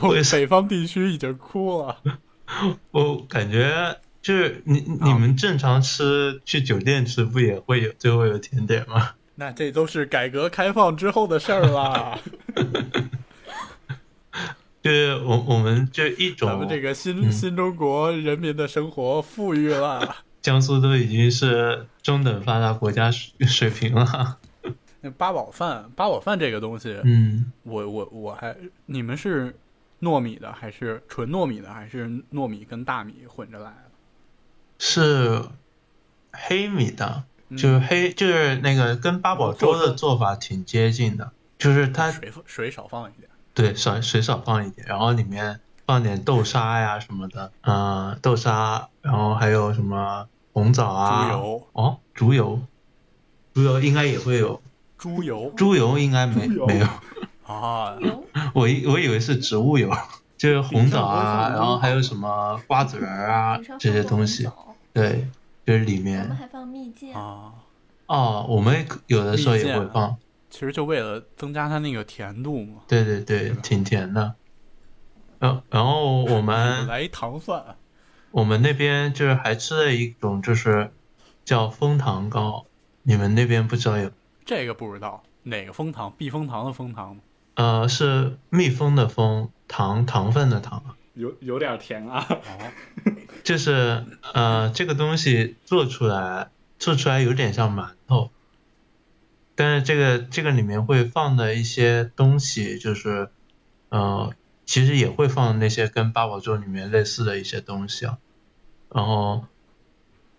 [0.00, 1.96] 我北方地区已经哭了。
[2.92, 9.12] 我感觉就是你你们正常吃去酒店吃不也会有最后有甜点吗？
[9.36, 12.18] 那这都是改革开放之后的事儿啦。
[14.82, 20.16] 就是我我们这一种咱们这个新、嗯新中国人民的生活富裕了。
[20.40, 24.38] 江苏都已经是中等发达国家水水平了，
[25.00, 29.54] 那八宝饭，八宝饭这个东西，嗯，我我我还，你们是
[30.00, 33.90] 糯米的还是纯糯米的，还是糯米跟大米混着来的？
[34.78, 35.42] 是
[36.32, 43.28] 黑米的，嗯就是黑就是那个跟八宝粥的做法挺接近的，就是它水水少放一点。
[43.54, 52.60] 对，少水少放一点，然后里面放点豆沙呀什么的，嗯、豆沙，然后还有什么红枣啊，猪油，哦，猪油，
[53.54, 54.60] 猪油应该也会有，
[54.98, 55.50] 猪油。
[55.56, 56.86] 猪油应该没没有，
[57.46, 57.96] 啊，
[58.52, 59.90] 我以我以为是植物油，
[60.36, 64.46] 就是红枣啊，然后还有什么瓜子仁啊这些东西，
[64.92, 65.26] 对，
[65.64, 67.54] 就是里我们面还放蜜饯，啊，
[68.08, 70.14] 哦，我们有的时候也会放，
[70.50, 72.82] 其实就为了增加它那个甜度嘛。
[72.86, 74.34] 对对对，挺甜的。
[75.38, 77.76] 然然后我们 来一糖蒜，
[78.30, 80.90] 我们那边就是还吃了一种，就是
[81.44, 82.66] 叫蜂糖糕，
[83.02, 84.10] 你们那边不知道有？
[84.44, 87.22] 这个不知道哪个蜂糖，避风塘的蜂糖吗？
[87.54, 90.82] 呃，是蜜蜂的蜂，糖糖分的糖，
[91.14, 92.72] 有有点甜啊，哦，
[93.44, 98.30] 就是呃这个东西做出来做出来有点像馒头，
[99.54, 103.28] 但是这个这个里面会放的一些东西，就是
[103.88, 104.32] 呃
[104.68, 108.18] 其实也会放那些跟八宝粥里面类似的一些东西啊，
[108.94, 109.46] 然后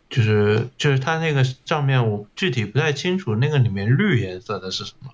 [0.08, 5.14] 就是就是它那个上面我具体不太清楚，那个里面绿颜色的是什么？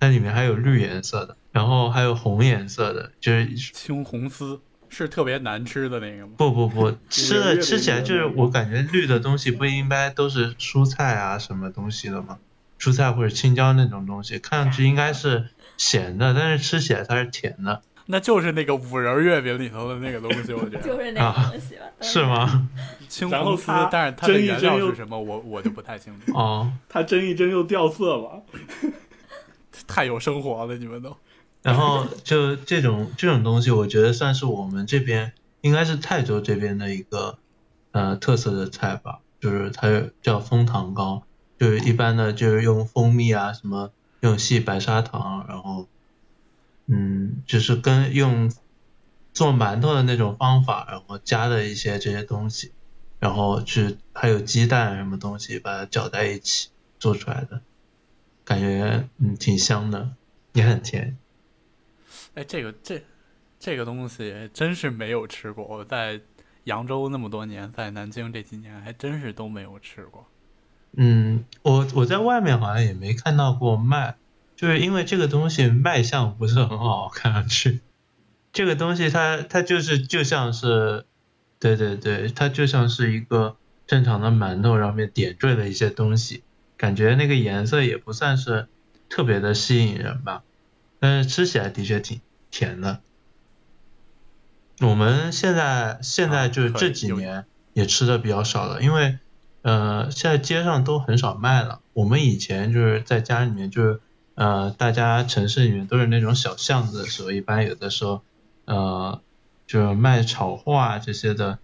[0.00, 6.32] 它里面还有绿颜色的，然后还有红颜色的，就是青红丝是特别难吃的那个吗？
[6.36, 12.40] 不不不，吃越越了吃起来就是我感觉绿的东西不应该都是蔬菜啊什么东西的吗？
[12.80, 21.84] 蔬菜或者青椒那种东西，看上去应该是咸的，但是吃起来它是甜的，那就是那个五仁月饼里头的那个东西，我觉得就是那个东西吧？
[22.00, 22.22] 是？
[22.24, 22.68] 吗？
[23.06, 26.32] 青然后红丝它，但是它的蒸一原蒸又料是什么，我我就不太清楚。
[26.32, 28.42] 哦，它蒸一蒸又掉色了？
[29.86, 31.14] 太有生活了，你们都。
[31.62, 37.36] 然后就这种这种东西，我觉得算是我们这边应该是泰州这边的一个
[37.92, 41.24] 呃特色的菜吧，就是它叫蜂糖糕，
[41.58, 43.90] 就是一般的就是用蜂蜜啊什么
[44.20, 45.88] 用细白砂糖，然后
[46.88, 48.50] 嗯就是跟用
[49.32, 52.72] 做馒头的那种方法，然后加的一些这些东西，
[53.20, 57.60] 然后去还有鸡蛋什么东西把它搅在一起做出来的，
[58.44, 60.10] 感觉嗯挺香的，
[60.54, 61.16] 也很甜。
[62.34, 63.02] 哎，这个这
[63.60, 65.64] 这个东西真是没有吃过。
[65.64, 66.20] 我在
[66.64, 70.26] 扬州那么多年，在南京这几年还真是都没有吃过。
[70.92, 74.16] 嗯，我我在外面好像也没看到过卖，
[74.58, 77.78] 就是因为这个东西卖相不是很好，看上去。
[78.52, 81.06] 这个东西它它就是就像是，
[81.60, 86.42] 对对对，它就像是一个正常的馒头上面点缀了一些东西，
[86.76, 88.66] 感觉那个颜色也不算是
[89.08, 90.42] 特别的吸引人吧。
[90.98, 92.98] 但是吃起来的确挺甜的。
[94.80, 97.44] 我们现在现在就是这几年
[97.74, 99.20] 也吃的比较少了，因为
[99.62, 101.80] 呃现在街上都很少卖了。
[101.92, 104.00] 我们以前就是在家里面就是
[104.38, 108.22] 呃大家城市里面都是那种小巷子的时候，一般有的时候
[108.66, 109.20] 呃
[109.66, 111.58] 就是卖炒货啊这些的，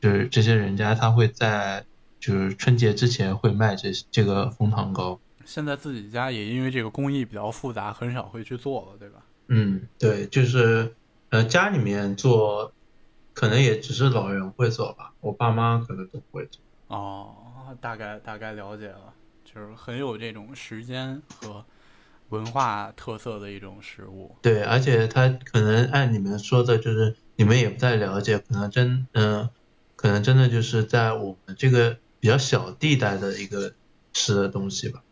[0.00, 1.84] 就是这些人家他会在
[2.18, 5.20] 就是春节之前会卖这这个蜂糖糕。
[5.44, 9.22] 现在自己家也因为这个工艺比较复杂，很少会去做了，对吧？
[9.46, 10.92] 嗯，对，就是
[11.28, 12.72] 呃家里面做，
[13.34, 16.60] 可能也只是老人会做吧，我爸妈可能都不会做。
[16.88, 17.34] 哦，
[17.80, 21.64] 大概大概了解了，就是很有这种时间和
[22.30, 24.34] 文化特色的一种食物。
[24.42, 29.48] 对，而且它可能按你们说的，就是你们也不太了解，可能真嗯、
[29.94, 33.72] 可能真的就是在我们这个比较小地带的一个
[34.12, 35.02] 吃的东西吧，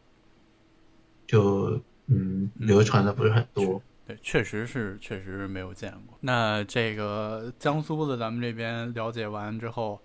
[1.27, 3.83] 就嗯流传的不是很多。
[4.07, 6.17] 对，确实是，确实是没有见过。
[6.21, 10.01] 那这个江苏的咱们这边了解完之后，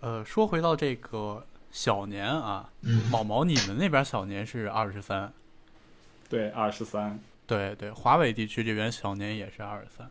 [0.00, 5.30] 呃，说回到这个小年啊，嗯毛毛，你们那边小年是二十三，
[6.30, 10.08] 对，二十三，对对，华北地区这边小年也是二十三，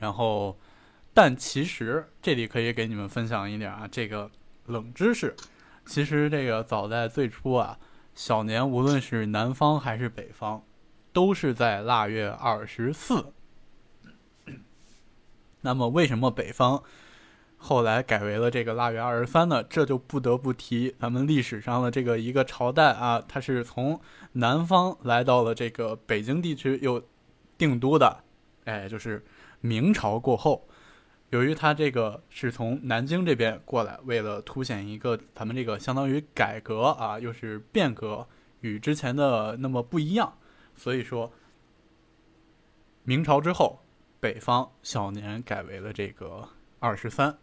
[0.00, 0.58] 然后，
[1.14, 4.28] 但其实这里可以给你们分享一点啊，这个
[4.66, 5.36] 冷知识，
[5.86, 7.78] 其实这个早在最初啊，
[8.16, 10.64] 小年无论是南方还是北方，
[11.12, 13.32] 都是在腊月二十四。
[15.60, 16.82] 那么为什么北方
[17.62, 19.62] 后来改为了这个腊月二十三呢？
[19.64, 24.00] 这就不得不提咱们历史上的这个一个朝代啊，它是从
[24.32, 27.00] 南方来到了这个北京地区又
[27.58, 28.24] 定都的，
[28.64, 29.22] 哎，就是
[29.60, 30.66] 明朝过后，
[31.28, 38.26] 由于它这个是从南京这边过来，为了凸显一个咱们这个相当于改革啊，又是变革，
[38.62, 40.32] 与之前的那么不一样，
[40.74, 41.30] 所以说
[43.04, 43.80] 明朝之后，
[44.18, 47.36] 北方小年改为了这个二十三，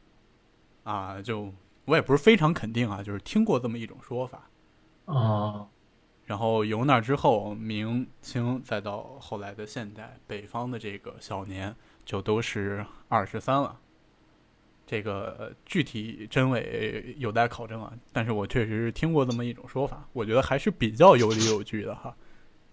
[0.88, 4.50] 啊，就我也不是非常肯定啊，就是听过这么一种说法。
[5.04, 5.68] 哦，
[6.26, 13.78] 然后由那之后，明清再到后来的现代，北方的这个小年就都是二十三了。
[14.86, 22.16] 这个呃具体真伪有待考证啊，但是我确实是听过这么一种说法，我觉得还是比较有理有据的哈，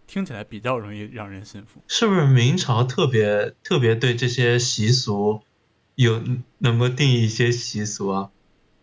[0.06, 1.80] 听起来比较容易让人信服。
[1.88, 5.42] 是不是明朝特别特别对这些习俗
[5.94, 6.22] 有
[6.58, 8.30] 能够定义一些习俗啊？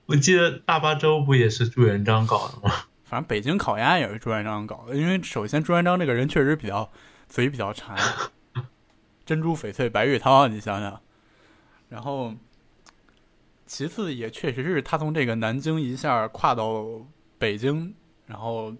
[0.05, 2.73] 我记得大巴粥不也是朱元璋搞的吗？
[3.05, 6.89] 反正北京烤鸭也是朱元璋搞的，因为首先朱元璋这个人确实比较
[7.27, 7.97] 嘴比较馋，
[9.25, 11.01] 珍珠翡翠白玉汤，你想想，
[11.89, 12.33] 然后
[13.65, 16.85] 其次也确实是他从这个南京一下跨到
[17.37, 17.93] 北京，
[18.25, 18.73] 然后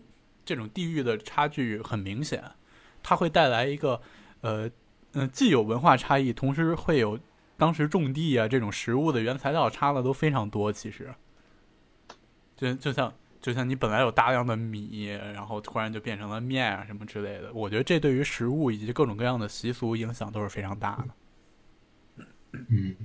[0.46, 2.44] 这种地域的差距很明显，
[3.04, 4.02] 它会带来一个
[4.42, 4.68] 呃
[5.14, 7.20] 嗯、呃既有文化差异，同时会有
[7.62, 11.14] 当时种地啊这种食物的原材料差的都非常多，其实
[12.56, 13.14] 就就像。
[13.42, 22.62] 就像你本来有大量的米，然后突然就变成了面啊什么之类的，我觉得这对于食物以及各种各样的习俗影响都是非常大的。
[22.70, 22.96] 嗯，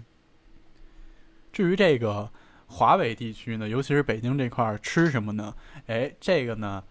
[1.51, 2.31] 至于这个
[2.67, 5.55] 华北地区呢，尤其是北京这块儿吃什么呢？
[5.87, 6.85] 哎，这个呢，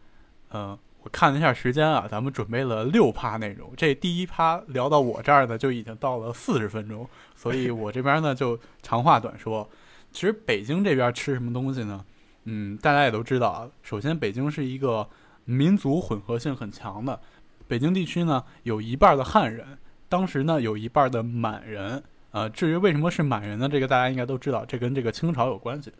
[0.49, 9.69] 呃，我看了一下时间啊，咱们准备了六趴内容，这第一趴聊到我这儿呢，就已经到了四十分钟，所以我这边呢就长话短说。
[10.11, 12.03] 其实北京这边吃什么东西呢？
[12.45, 13.69] 嗯，大家也都知道啊。
[13.83, 15.07] 首先，北京是一个
[15.43, 17.19] 民族混合性很强的，
[17.67, 19.77] 北京地区呢有一半的汉人，
[20.09, 22.03] 当时呢有一半的满人。
[22.31, 23.69] 呃，至于为什么是满人呢？
[23.69, 25.93] 这个大家应该都知道，这跟这个清朝有关系。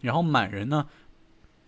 [0.00, 0.84] 然后满人呢，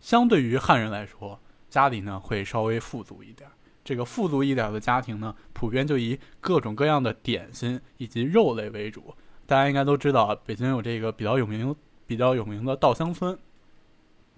[0.01, 3.49] 相对于汉人来说，家里呢会稍微富足一点。
[3.85, 9.15] 这个富足一点的家庭呢，普遍就以各种各样的点心以及肉类为主。
[9.47, 11.75] 大家应该都知道，北京有这个比较有名、
[12.07, 13.39] 比较有名的稻香村。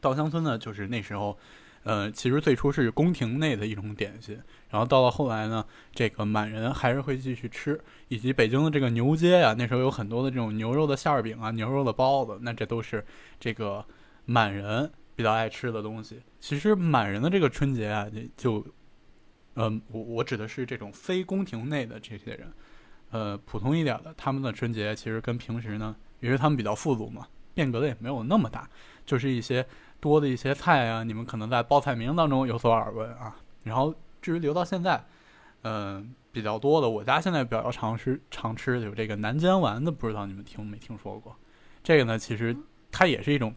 [0.01, 1.37] 稻香村呢，就是那时候，
[1.83, 13.05] 呃，其实最初是宫廷内的一种点心，然后到了后来呢，这个满人还是会继续吃，以及北京的这个牛街呀、那时候有很多的这种牛肉的馅儿饼啊、牛肉的包子，那这都是
[13.41, 13.85] 这个
[14.27, 14.89] 满人
[15.21, 16.19] 比较爱吃的东西。
[16.41, 18.07] 其实满人的这个春节啊，
[18.39, 18.65] 就，
[19.57, 22.51] 嗯、我我指的是这种非宫廷内的这些人，
[23.11, 28.67] 呃，普通一点的，他们的春节其实跟平时呢，因为他们比较富足嘛，变革的也没有那么大，
[29.05, 29.67] 就是一些
[30.01, 33.37] 多的一些菜啊，你们可能在报菜名当中有所耳闻啊。
[33.65, 35.05] 然后至于留到现在，
[35.65, 41.37] 嗯、比较多的，我家现在比较常吃常吃的有这个南煎丸子，不知道你们听没听说过？
[41.83, 42.57] 这个呢，其实
[42.91, 43.55] 它也是一种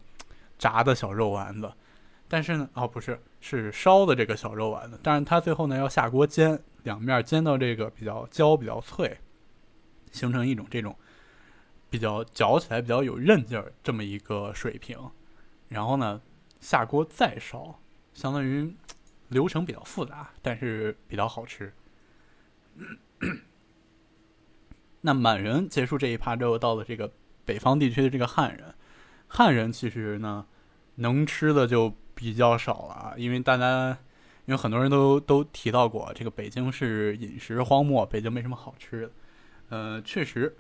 [0.63, 1.69] 炸的小肉丸子，
[2.29, 9.19] 但是呢，哦，不是，是烧的这个小肉丸子，但是它最后呢要下锅煎，两面煎到这个比较焦、比较脆，
[10.13, 10.95] 形成一种这种
[11.89, 14.97] 比较嚼起来比较有韧劲儿这么一个水平，
[15.67, 16.21] 然后呢
[16.61, 17.77] 下锅再烧，
[18.13, 18.73] 相当于
[19.27, 21.73] 流程比较复杂，但是比较好吃。
[25.01, 27.11] 那满人结束这一趴之后，到了这个
[27.43, 28.73] 北方地区的这个汉人，
[29.27, 30.45] 汉人其实呢
[30.95, 33.97] 能吃的就比较少了啊，因为大家
[34.45, 39.11] 因为很多人都都提到过，这个北京是饮食荒漠，北京没什么好吃的。
[39.69, 40.55] 呃，确实，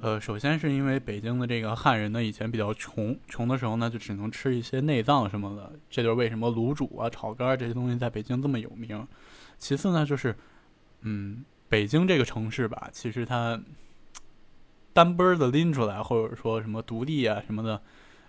[0.00, 9.06] 呃，首先是因为北京的这个汉人呢以前比较穷，穷的时候呢就只能吃一些内脏什么的，这就是为什么卤煮啊、炒肝这些东西在北京这么有名。
[9.58, 10.36] 其次呢，就是
[11.00, 11.44] 嗯。
[11.70, 13.60] 北京这个城市吧，其实它
[14.92, 17.80] 单奔的拎出来，或者说什么独立啊什么的，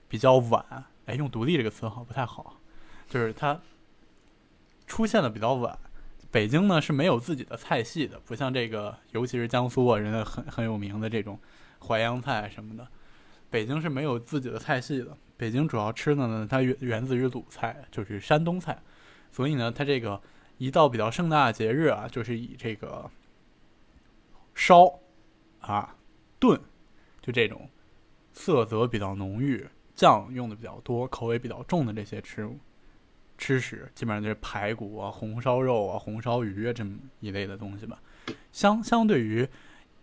[0.07, 0.63] 比较晚。
[1.11, 2.61] 哎，用“独立”这个词好不太好，
[3.09, 3.59] 就是它
[4.87, 5.77] 出现的比较晚。
[6.31, 11.37] 北京呢是没有自己的菜系的，不像这个，尤其是江苏啊，人家很很有名的这种
[11.79, 12.87] 淮扬菜什么的。
[13.49, 15.17] 北京是没有自己的菜系的。
[15.35, 18.81] 北京主要吃的呢，它源源自于鲁菜，就是山东菜。
[19.31, 20.21] 所以呢，它这个
[20.57, 23.11] 一到比较盛大的节日啊，就是以这个。
[24.53, 24.99] 烧，
[25.61, 25.95] 啊，
[26.37, 26.59] 炖，
[27.21, 27.69] 就这种
[28.33, 29.65] 色泽比较浓郁、
[30.01, 32.49] 酱用的比较多、口味比较重的这些吃
[33.37, 38.01] 吃食，基本上就是排骨啊、红烧肉啊、红烧鱼啊这么一类的东西吧。
[38.51, 39.47] 相相对于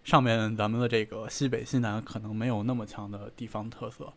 [0.05, 4.13] 上面咱们的这个西北西南，可能没有那么强的地方特色。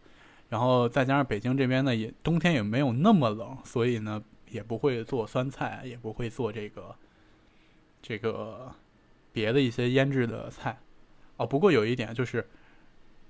[0.49, 6.95] 然后再加上北京这边呢，也冬天也没有那么冷，所以呢也不会做酸菜，也不会做这个
[8.03, 8.71] 这个。
[9.33, 10.77] 别的一些腌制的菜，
[11.37, 12.45] 哦，不过有一点就是，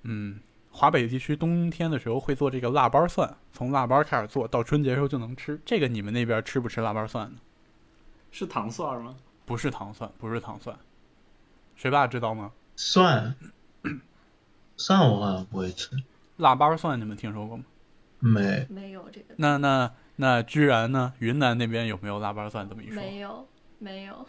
[0.02, 0.40] 嗯，
[0.72, 5.60] 华北地区冬天的时候会做这个腊八蒜，从腊八开始做到春节时候就能吃。
[5.66, 7.38] 这个你们那边吃不吃腊八蒜呢？
[8.32, 9.16] 是糖蒜吗？
[9.46, 10.76] 不是糖蒜，不是糖蒜。
[11.76, 12.52] 学霸知道吗？
[12.76, 13.36] 蒜，
[14.78, 15.90] 蒜我好像不会吃。
[16.38, 17.64] 腊八蒜你们听说过吗？
[18.20, 19.34] 没，没有这个。
[19.36, 21.14] 那那那居然呢？
[21.20, 22.96] 云南那边有没有腊八蒜这么一说？
[22.96, 23.48] 没有，
[23.78, 24.26] 没有。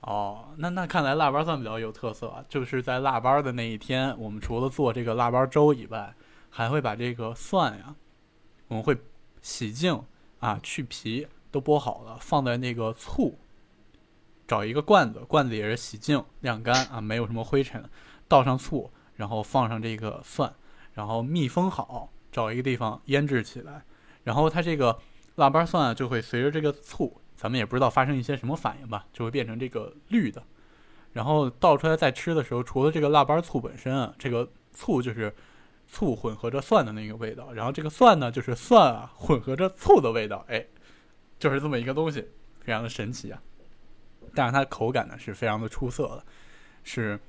[0.00, 2.44] 哦，那那看来腊八蒜比较有特色啊！
[2.48, 6.14] 就是在腊八的那一天，我们除了做这个腊八粥以外，
[6.48, 7.94] 还会把这个蒜呀，
[8.68, 8.96] 我们会
[9.42, 10.00] 洗净
[10.38, 13.36] 啊，去皮都剥好了，放在那个醋，
[14.46, 17.82] 找一个罐子，罐子也是洗净晾干啊，没有什么灰尘，
[18.28, 20.54] 倒上醋，然后放上这个蒜，
[20.92, 23.82] 然后密封好，找一个地方腌制起来，
[24.22, 24.96] 然后它这个
[25.34, 27.20] 腊八蒜就会随着这个醋。
[27.36, 30.42] 咱们也不知道发生一些什么反应吧，就会变成这个绿的，
[31.12, 35.34] 然后倒出来再吃的时候，除了这个腊八醋本身啊，这个醋就是
[35.86, 40.64] 醋混合着蒜的那个味道，然后这个蒜呢就是蒜啊混合着醋的味道，哎，
[41.38, 42.26] 就是这么一个东西，
[42.60, 43.40] 非常的神奇啊。
[44.34, 46.24] 但是它口感呢是非常的出色的，
[46.84, 47.20] 是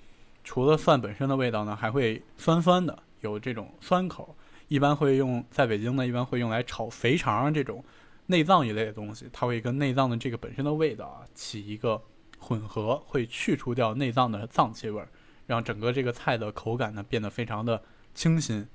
[0.43, 4.35] 除了蒜本身的味道呢，还会酸酸的，有这种酸口，
[4.69, 7.83] 一般会用在北京呢，一般会用来炒肥肠这种。
[8.27, 12.01] 内脏一类的东西，它会跟内脏的这个本身的味道啊起一个
[12.39, 15.01] 混合，会去除掉内脏的脏气味，
[15.45, 17.81] 让整个这个菜的口感呢变得非常的
[18.13, 18.67] 清新。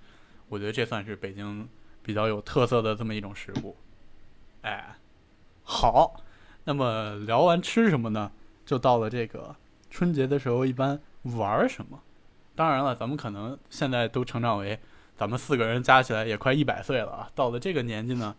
[0.49, 1.69] 我觉得这算是北京
[2.03, 3.77] 比较有特色的这么一种食物。
[4.63, 4.97] 哎，
[5.63, 6.23] 好，
[6.65, 8.33] 那么聊完吃什么呢？
[8.65, 9.55] 就到了这个
[9.91, 12.01] 春节的时候，一般玩什么？
[12.55, 14.79] 当然了，咱们可能现在都成长为
[15.17, 18.35] 咱们四个人加起来也快一百岁了啊，到了这个年纪呢。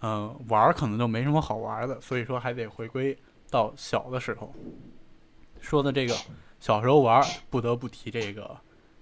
[0.00, 3.16] 嗯，玩可能就没什么好玩的，所以说还得回归
[3.50, 4.54] 到小的时候。
[5.60, 6.14] 说的这个
[6.60, 8.56] 小时候玩，不得不提这个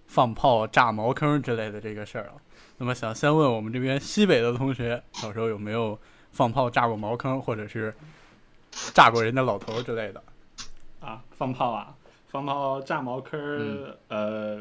[0.07, 2.33] 放炮炸茅坑之类的这个事儿了。
[2.79, 5.99] 那么想先问我们这边西北的同学，小时候有没有
[6.33, 7.95] 放炮炸过茅坑，或者是
[8.95, 10.23] 炸过人家老头之类的？
[11.01, 11.95] 啊，放炮啊，
[12.29, 14.61] 放炮炸茅坑，呃，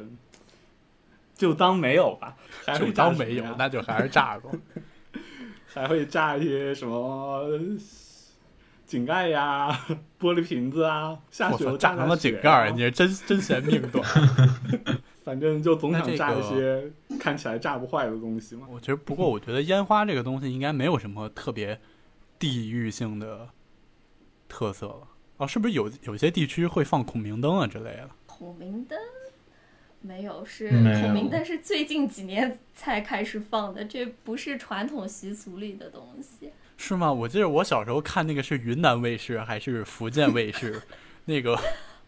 [1.36, 2.36] 就当没有吧，
[2.78, 4.52] 就当没有，那就还是炸过。
[5.76, 7.46] 还会炸一些什么
[8.86, 9.70] 井盖呀、
[10.20, 14.04] 玻璃瓶子啊，下雪炸成了井盖，你是真 真嫌命短。
[15.26, 18.68] 反正就总想炸一些看起来炸不坏的东西嘛。
[18.70, 21.82] 我觉得，不过我觉得烟花这个东西应该没有什么特别
[22.40, 23.50] 地域性的
[24.48, 25.08] 特色了。
[25.38, 28.10] 哦，是不是有有些地区会放孔明灯啊之类的？
[28.28, 28.98] 孔明灯。
[30.06, 36.52] 没有，是孔明但是最近几年才开始放的，这不是传统习俗里的东西。
[36.78, 37.12] 是吗？
[37.12, 40.82] 我记得我小时候看那个是云南卫视还是福建卫视，
[41.26, 41.58] 那个，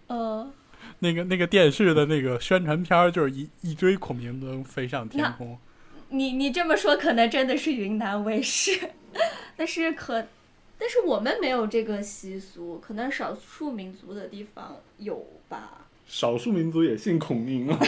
[0.08, 0.52] 呃，
[1.00, 5.58] 那个那个电视的那个宣传片就是一一堆孔明灯飞上天空。
[6.10, 8.92] 你你这么说，可能真的是云南卫视，
[9.58, 10.28] 但是可
[10.78, 15.87] 但是我们没有这个习俗，可能少数民族的地方有吧。
[16.08, 17.80] 少数民族也姓孔明啊。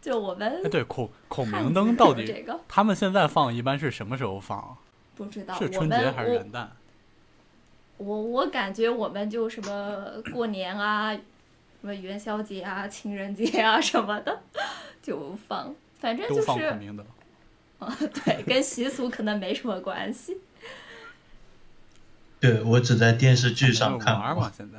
[0.00, 4.76] 就我们哎，对，孔孔明灯到底这个他们现在放一般是什么时候放？
[5.16, 6.66] 不知道，是春节还是元旦？
[7.98, 11.20] 我我感觉我们就什么过年啊，什
[11.82, 14.40] 么元宵节啊、情人节啊 什么的
[15.02, 17.04] 就放，反正就是放孔明灯。
[18.24, 20.38] 对，跟习俗可能没什么关系。
[22.40, 24.52] 对我只在电视剧上看过玩嘛，。
[24.56, 24.78] 现在。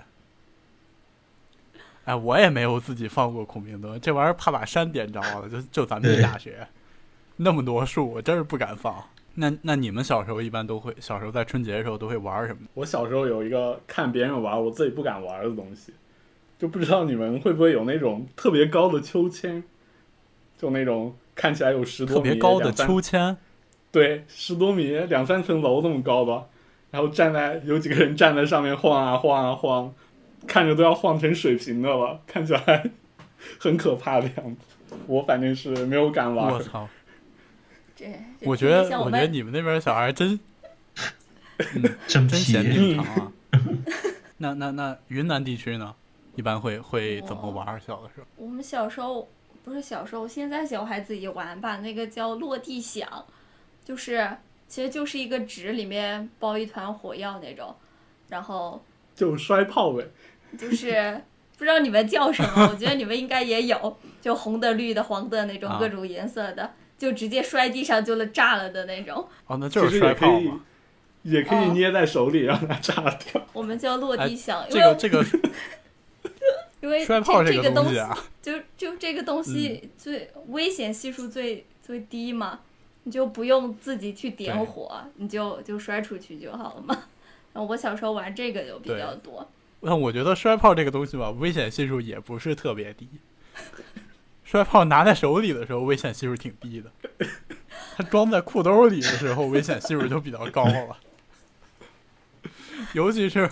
[2.05, 5.47] 哎，我也没有自己放过孔明灯，这玩意儿怕把山点着了。
[5.49, 6.67] 就就咱们这对大学，
[7.37, 9.03] 那么多树，我真是不敢放。
[9.35, 12.59] 那那你们小时候一般都会，小时候在春节的时候都会玩什么？
[12.73, 15.93] 我小时候有一个看别人玩，我自己不敢玩的东西，
[16.57, 19.63] 就不知道你们会不会有那种特别高的秋千，
[20.57, 23.37] 就那种看起来有十多米、特别高的秋千，
[23.91, 26.45] 对，十多米、两三层楼那么高吧，
[26.91, 29.93] 然后站在有几个人站在上面晃啊晃啊晃，
[30.47, 32.89] 看着都要晃成水平的了，看起来
[33.59, 34.95] 很可怕的样子。
[35.05, 36.61] 我反正是没有敢玩我。
[36.61, 36.87] 操！
[37.95, 38.05] 这
[38.41, 40.39] 我觉得，我觉得你们那边小孩真
[42.07, 43.31] 真真闲皮，挺长啊。
[44.37, 45.93] 那那那云南地区呢？
[46.35, 47.65] 一般会会怎么玩？
[47.81, 49.27] 小的时候我们小时候
[49.65, 53.25] 不是小时候，现在小孩自己玩吧，那个叫落地响，
[53.83, 54.37] 就是
[54.69, 57.75] 其实就是一个纸里面包一团火药那种，
[58.29, 58.81] 然后
[59.19, 60.07] 就摔炮呗，
[60.57, 61.21] 就是
[61.57, 70.61] 不知道你们叫什么， 我觉得你们应该也有，就红的、绿的、黄的那种啊各种颜色的，就直接摔地上就了炸了的那种，哦，那就其是摔实也可以炮嘛。，
[71.23, 73.45] 也可以哦捏在手里让它炸掉。
[73.51, 75.25] 我们叫落地响，因这为个这个
[76.81, 82.61] 因为摔炮这个东西啊，就就这个东嗯西最、危险系数最最低嘛，
[83.03, 86.97] 你就不用自己去点火，你就就摔出去就好了嘛。
[87.59, 89.45] 然后我小时候玩这个就比较多，
[89.81, 93.05] 那我觉得摔炮这个东西吧，危险系数也不是特别低。
[94.45, 96.89] 摔炮拿在手里的时候，危险系数挺低的；
[97.97, 100.97] 它装在裤兜里的时候，危险系数就比较高了。
[102.93, 103.51] 尤其是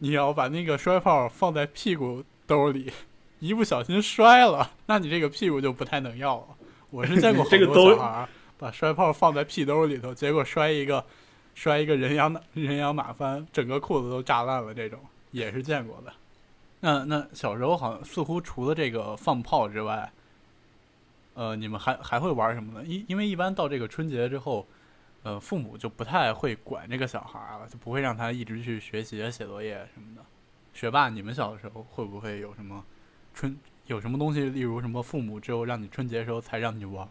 [0.00, 2.92] 你要把那个摔炮放在屁股兜里，
[3.38, 6.48] 一不小心摔了，那你这个屁股就不太能要了。
[6.90, 8.28] 我是见过好多小孩
[8.58, 11.06] 把摔炮放在屁兜里头，结果摔一个
[11.58, 15.00] 摔一个人仰 人仰马翻，整个裤子都炸烂了，这种
[15.32, 16.12] 也是见过的。
[16.78, 20.12] 那那小时候好像似乎除了这个放炮之外，
[21.34, 22.86] 呃，你们还还会玩什么呢？
[22.86, 24.64] 因因为一般到这个春节之后，
[25.24, 30.22] 呃，父母就不太会管这个小孩了，就不会让他一直去学习、写作业什么的。
[30.72, 32.84] 学霸，你们小的时候会不会有什么
[33.34, 37.04] 春有什么东西，例如什么父母只有让你春节的时候才让你玩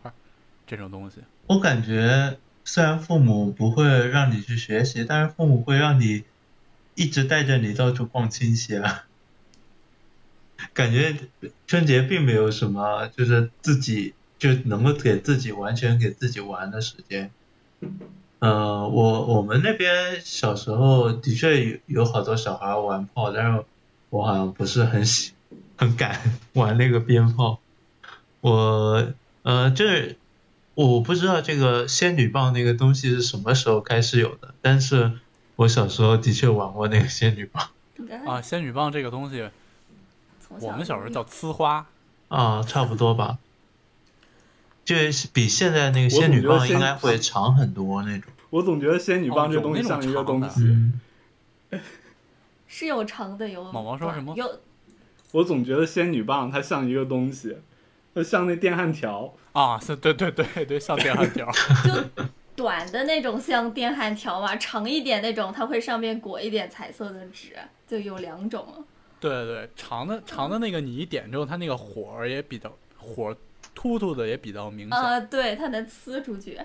[0.65, 1.21] 这种东西？
[1.47, 6.25] 我感觉虽然父母不会让你去学习，但是父母会让你
[6.95, 9.05] 一直带着你到处逛亲戚啊。
[10.73, 11.15] 感觉
[11.65, 17.31] 春节并没有什么，就是自己就能够给自己完全给自己玩的时间。
[18.39, 23.63] 呃，我我们那边小时候的确有有好多小孩玩炮，但是
[24.09, 25.31] 我好像不是很喜
[25.77, 26.19] 很敢
[26.51, 27.61] 玩那个鞭炮。
[28.41, 29.13] 我
[29.43, 30.17] 呃，就是
[30.85, 35.11] 我不知道这个仙女棒那个东西是什么时候开始有的，但是
[35.55, 37.69] 我小时候的确玩过那个仙女棒
[38.27, 39.49] 啊，仙女棒这个东西，
[40.59, 41.87] 我们小时候叫呲花，
[42.27, 43.39] 啊，差不多吧。
[44.85, 48.31] 就是比现在那个仙女棒应该会长很多那种。
[48.51, 51.81] 我总觉得仙女棒哦这东西像一个东西，嗯，
[52.67, 54.35] 是有长的有毛毛说什么？
[54.35, 54.59] 有。
[55.31, 57.57] 我总觉得仙女棒它像一个东西，它
[58.23, 59.33] 像那电焊条。
[59.51, 61.49] 啊，是对对对对，像电焊条。
[61.83, 67.55] 就 短的那种像电焊条嘛，长一点那种它会上面裹一点彩色的纸，
[67.87, 68.85] 就有两种。
[69.19, 73.35] 对对对，长的长的那个你一点之后，它那个火儿也比较火
[73.75, 74.97] 突突的也比较明显。
[74.97, 76.59] 啊、对，它能呲出去。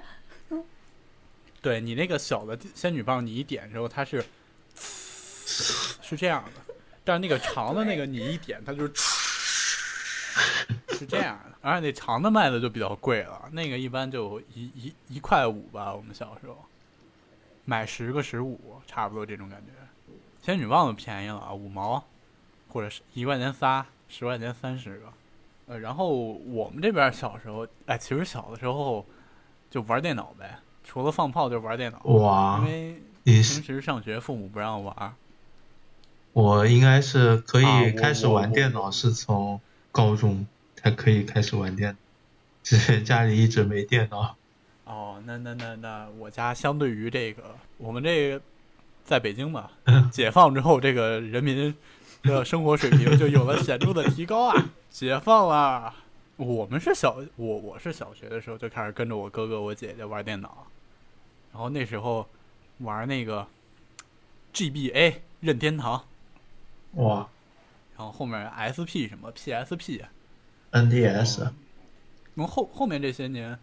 [1.62, 4.24] 对你那个小的仙女棒，你一点之后它是
[4.74, 6.74] 是这样的，
[7.04, 8.92] 但是那个长的那个你一点它就是
[10.98, 16.56] 是这样的，而且那长的麦子就比较贵了，那个一般就一一一块五吧，我们小时候
[17.64, 19.72] 买十个十五，差不多这种感觉。
[20.42, 22.02] 仙女棒就便宜了啊，五毛
[22.68, 25.12] 或者是一块钱仨，十块钱三十个。
[25.68, 29.06] 呃，然后我们这边小时候，哎，其实小的时候
[29.70, 35.14] 就玩电脑呗，除了放炮就玩电脑，哇因，为你平时上学父母不让玩。
[36.32, 39.60] 我应该是可以开始玩电脑，是从
[39.92, 41.98] 高中才可以开始玩电脑，
[42.64, 44.34] 只是家里一直没电脑。
[44.84, 48.42] 哦，那那那那我家相对于这个，我们这个
[49.04, 49.70] 在北京嘛，
[50.10, 51.72] 解放之后，这个人民
[52.22, 54.70] 的生活水平就有了显著的提高啊！
[54.90, 55.94] 解放了，
[56.36, 60.66] 我们是小我我是小学的时候就开始跟着我哥哥我姐姐玩电脑，
[61.52, 62.26] 然后那时候
[62.78, 63.46] 玩那个
[64.52, 66.04] GBA 任天堂，
[66.94, 67.26] 哇然
[68.12, 71.40] 后后面 SP 什么 PSP，，NDS，
[72.34, 73.58] 然后后后面这些年，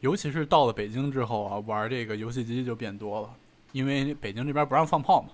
[0.00, 3.34] 尤其是到了北京之后啊，玩这个游戏机就变多了，
[3.72, 5.28] 因为北京这边不让放炮嘛，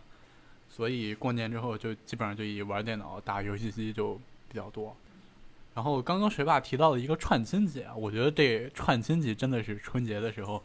[0.68, 4.94] 所以过年之后就基本上就以玩电脑、打游戏机就比较多。
[5.74, 10.61] 然后刚刚学霸提到了一个串亲戚啊，我觉得这串亲戚真的是春节的时候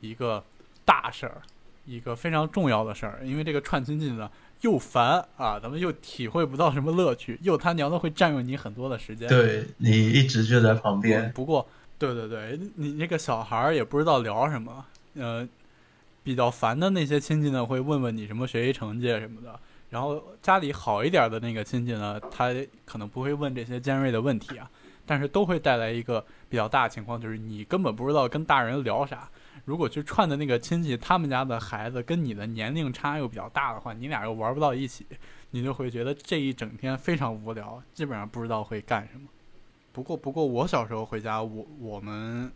[0.00, 0.42] 一个
[0.84, 1.42] 大事儿，
[1.84, 4.30] 一个非常重要的事儿，因为这个串亲戚呢
[4.62, 9.28] 又烦啊，咱们又体会不到什么乐趣， 又他娘的会占用你很多的时间。
[9.28, 11.66] 对你一直就在旁边，不过，
[11.98, 14.84] 对对对，你那个小孩儿也不知道聊什么，
[15.14, 15.48] 呃，
[16.22, 19.58] 比较烦的那些亲戚呢，会问问你什么学习成绩什么的。
[19.88, 22.54] 然后家里好一点的那个亲戚呢，他
[22.84, 24.70] 可能不会问这些尖锐的问题啊，
[25.04, 29.28] 但是都会带来一个比较大的情况，就是你根本不知道跟大人聊啥。
[29.64, 35.06] 如果去串的那个亲戚，他们家的孩子跟你的年龄差又比较大的话，你俩又玩不到一起，
[35.50, 39.28] 你就会觉得这一整天非常无聊，基本上不知道会干什么。
[39.92, 42.50] 不过，不过我小时候回家，我我们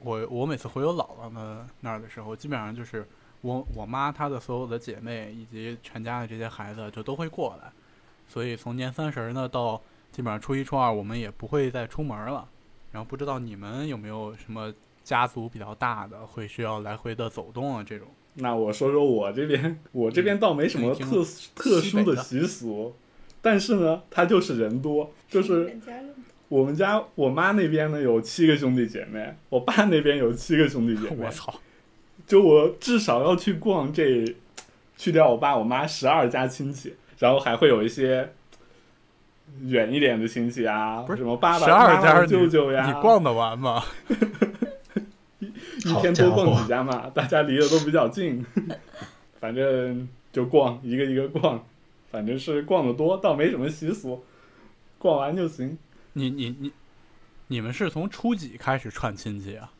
[0.00, 3.06] 我我每次回我姥姥那那儿的时候，基本上就是
[3.40, 7.70] 我我妈她的所有的姐妹以及全家的这些孩子就都会过来，
[8.28, 9.80] 所以从年三十儿呢到
[10.10, 12.48] 基本上初一初二，我们也不会再出门了。
[12.90, 14.72] 然后不知道你们有没有什么
[15.08, 18.06] 家族比较大的，会需要来回的走动啊这种？
[18.34, 22.94] 那我说说我这边， 我这边倒没什么听特特殊的习俗，
[23.40, 25.74] 但是呢，它就是人多， 就是
[26.48, 31.54] 我们家我妈那边呢有七个兄弟姐妹，我爸那边有七个兄弟姐妹 我，操！
[32.26, 34.36] 就我至少要去逛这，
[34.98, 38.30] 去掉我爸我妈十二家亲戚，然后还会有一些
[39.62, 43.82] 远一点的亲戚啊，不是什么爸爸、十二妈妈家舅舅呀，你逛得完吗？
[45.78, 48.44] 一天多逛几家嘛， 大家离得都比较近，
[49.40, 51.64] 反正就逛一个一个逛，
[52.10, 54.22] 反正是逛的多，倒没什么习俗，
[54.98, 55.78] 逛完就行
[56.14, 56.72] 你你你
[57.46, 59.72] 你们是从初几开始串亲戚啊？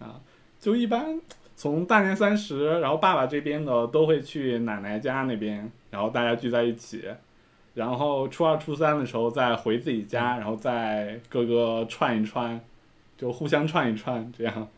[0.00, 0.20] 啊。
[0.60, 1.20] 就一般
[1.54, 7.04] 从大年三十，然后爸爸这边的都会去奶奶家那边，然后大家聚在一起，
[7.74, 12.60] 然后初二、初三的时候再回自己家，然后再各个串一串，
[13.16, 14.68] 就互相串一串这样。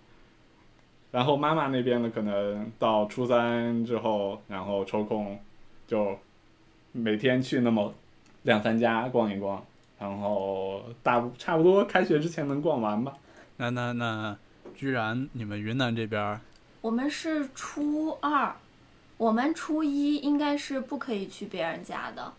[1.11, 5.39] 然后妈妈那边呢，可能到初三之后，然后抽空
[5.87, 6.17] 就
[6.93, 7.93] 每天去那么
[8.43, 9.65] 两三家逛一逛，
[9.99, 13.13] 然后大差不多开学之前能逛完吧。
[13.57, 14.37] 那那那，
[14.75, 16.41] 居然你们云南这边
[16.81, 18.55] 我们是初二，
[19.17, 22.33] 我们初一应该是不可以去别人家的，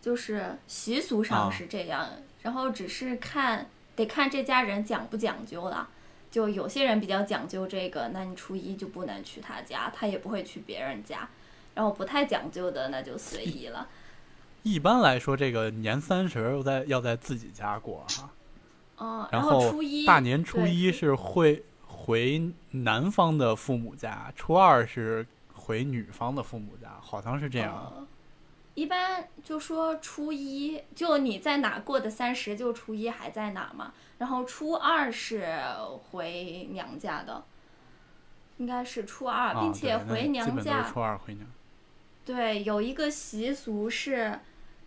[0.00, 2.08] 就是习俗上啊是这样，
[2.42, 5.88] 然后只是看得看这家人讲不讲究了。
[6.36, 11.26] 就有些人比较讲究这个，那你初一就不能去他家，他也不会去别人家。
[11.74, 13.88] 然后不太讲究的，那就随意了。
[14.62, 18.30] 一般来说，这个年三十儿要在要在自己家过哈，
[18.98, 27.90] 哦，然后初一大年初一是会回男方的父母家，初二是回女方的父母家，好像是这样。
[27.96, 28.06] 呃
[28.76, 33.92] 一般就说初一，就你在哪过的三十，就初一还在哪嘛。
[34.18, 35.48] 然后初二是
[36.10, 37.42] 回娘家的，
[38.58, 41.46] 应该是初二，啊并且回娘家是初二回娘。
[42.26, 44.38] 对，有一个习俗是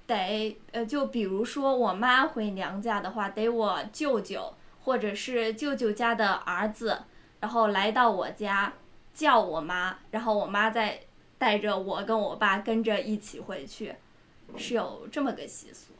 [0.05, 7.05] 得呃，就比如说我妈回娘家的话，得我舅舅或者是舅舅家的儿子，
[7.39, 8.71] 然后来到我家
[9.15, 10.99] 叫我妈，然后我妈再
[11.39, 13.95] 带着我跟我爸跟着一起回去，
[14.55, 15.93] 是有这么个习俗。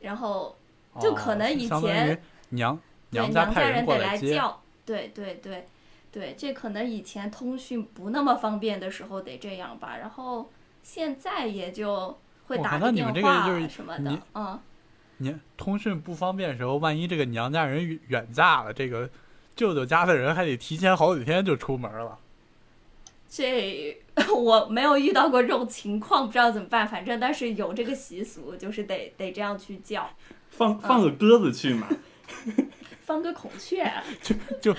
[0.00, 0.56] 然后
[1.00, 5.68] 就可能哦以前娘娘家人过家人得来，叫，对对对
[6.10, 10.50] 对，这可能以前通讯不那么方便的时候得这样吧，然后
[10.82, 14.58] 现在也就会打个靠那你们这个电话就是什么的，嗯，
[15.18, 19.08] 你通讯不方便的时候，万一这个娘家人远远嫁了，这个
[19.54, 22.18] 舅舅家的人还得提前好几天就出门了。
[23.30, 23.96] 这
[24.36, 30.10] 我没有遇到过这种情况，不知道怎么办，反正但是有这个习俗，就是得得这样去叫，
[30.50, 31.86] 放放个鸽子去嘛，
[33.06, 33.88] 放个孔雀，
[34.20, 34.74] 就就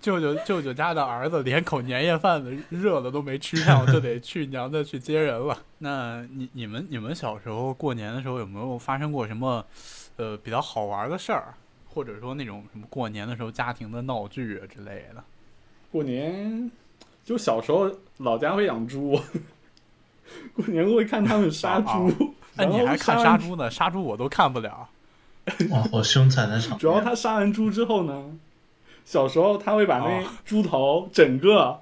[0.00, 5.58] 舅舅舅舅家的儿子连口年夜饭的热的都没吃上，就得去娘家去接人了。
[5.78, 9.66] 那你你们你们小时候过年的时候有没有发生过什么
[10.16, 11.54] 呃比较好玩的事儿，
[11.88, 15.24] 或者说那种什么过年的时候家庭的闹剧啊之类的？
[15.90, 16.70] 过年
[17.26, 19.20] 就小时候老家会养猪，
[20.54, 22.32] 过年会看他们杀猪。
[22.56, 23.70] 啊你还看杀猪呢？
[23.70, 24.88] 杀猪我都看不了。
[25.70, 26.78] 哇，好凶残的场面。
[26.78, 28.24] 主要他杀完猪之后呢，
[29.04, 31.80] 小时候他会把那哦猪头整个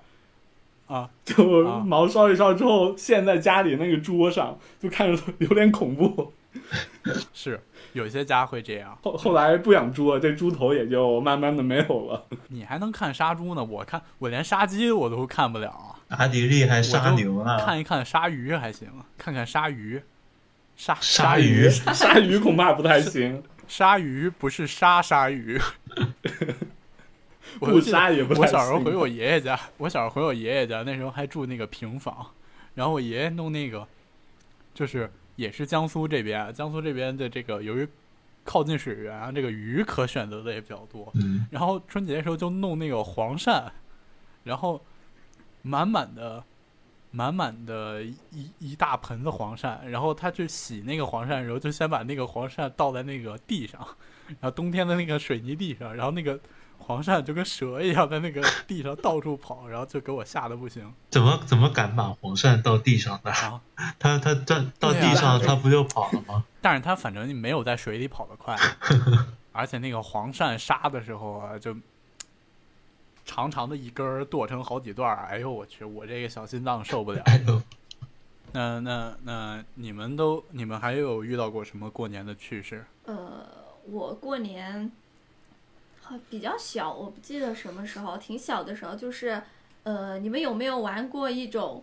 [0.89, 6.33] 啊就啊毛烧一烧之后陷在家里那个桌上，就看着有点恐怖。
[7.35, 7.61] 是
[7.93, 8.97] 有些家会这样。
[9.03, 12.27] 后后来不养猪了，这猪头也就慢慢的没有了。
[12.49, 13.63] 你还能看杀猪呢？
[13.63, 15.99] 我看我连杀鸡我都看不了啊。
[16.09, 18.89] 阿迪力还杀牛呢，看一看鲨鱼还行，
[19.19, 20.01] 看看鲨鱼，
[20.77, 25.61] 鲨鲨鱼鱼， 鲨鱼恐怕不太行，鲨鱼不是杀鲨鱼。
[27.61, 32.27] 我不记得杀也不太我小时候回我爷爷家，我小时候回我爷爷家，那时候还住那个平房，
[32.75, 33.87] 然后我爷爷弄那个，
[34.75, 37.89] 就是也是江苏这边，江苏这边的这个由于
[38.45, 43.71] 靠近水源啊，这个鱼可选择的也比较多，嗯，然后春节的时候就弄那个黄鳝，
[44.43, 44.85] 然后
[45.63, 46.45] 满满的、
[47.11, 53.81] 满满的一一一大盆子黄鳝，然后他去洗那个黄鳝的时候，就先把那个黄鳝倒在那个地上，
[54.27, 56.39] 然后冬天的那个水泥地上，然后那个
[56.79, 60.93] 黄鳝就跟蛇一样在那个地上到处跑，然后就给我吓得不行。
[61.11, 63.31] 怎么怎么敢把黄鳝到地上的？
[63.31, 63.63] 啊
[63.99, 66.45] 它它站到对啊地上，他不就跑了吗？
[66.61, 68.57] 但是它反正没有在水里跑得快，
[69.53, 71.75] 而且那个黄鳝杀的时候啊，就
[73.25, 77.23] 长长的一根儿剁成好几段儿，哎呦我去，我这个小心脏受不了。
[77.27, 77.63] 哎呦，
[78.53, 82.85] 那那那你们都你们还有遇到过什么过年的趣事？
[83.07, 83.47] 呃，
[83.87, 84.93] 我过年
[86.07, 89.43] 好比较小，我不记得什么时候，挺小的时候，就是
[89.85, 91.83] 呃，你们有没有玩过一种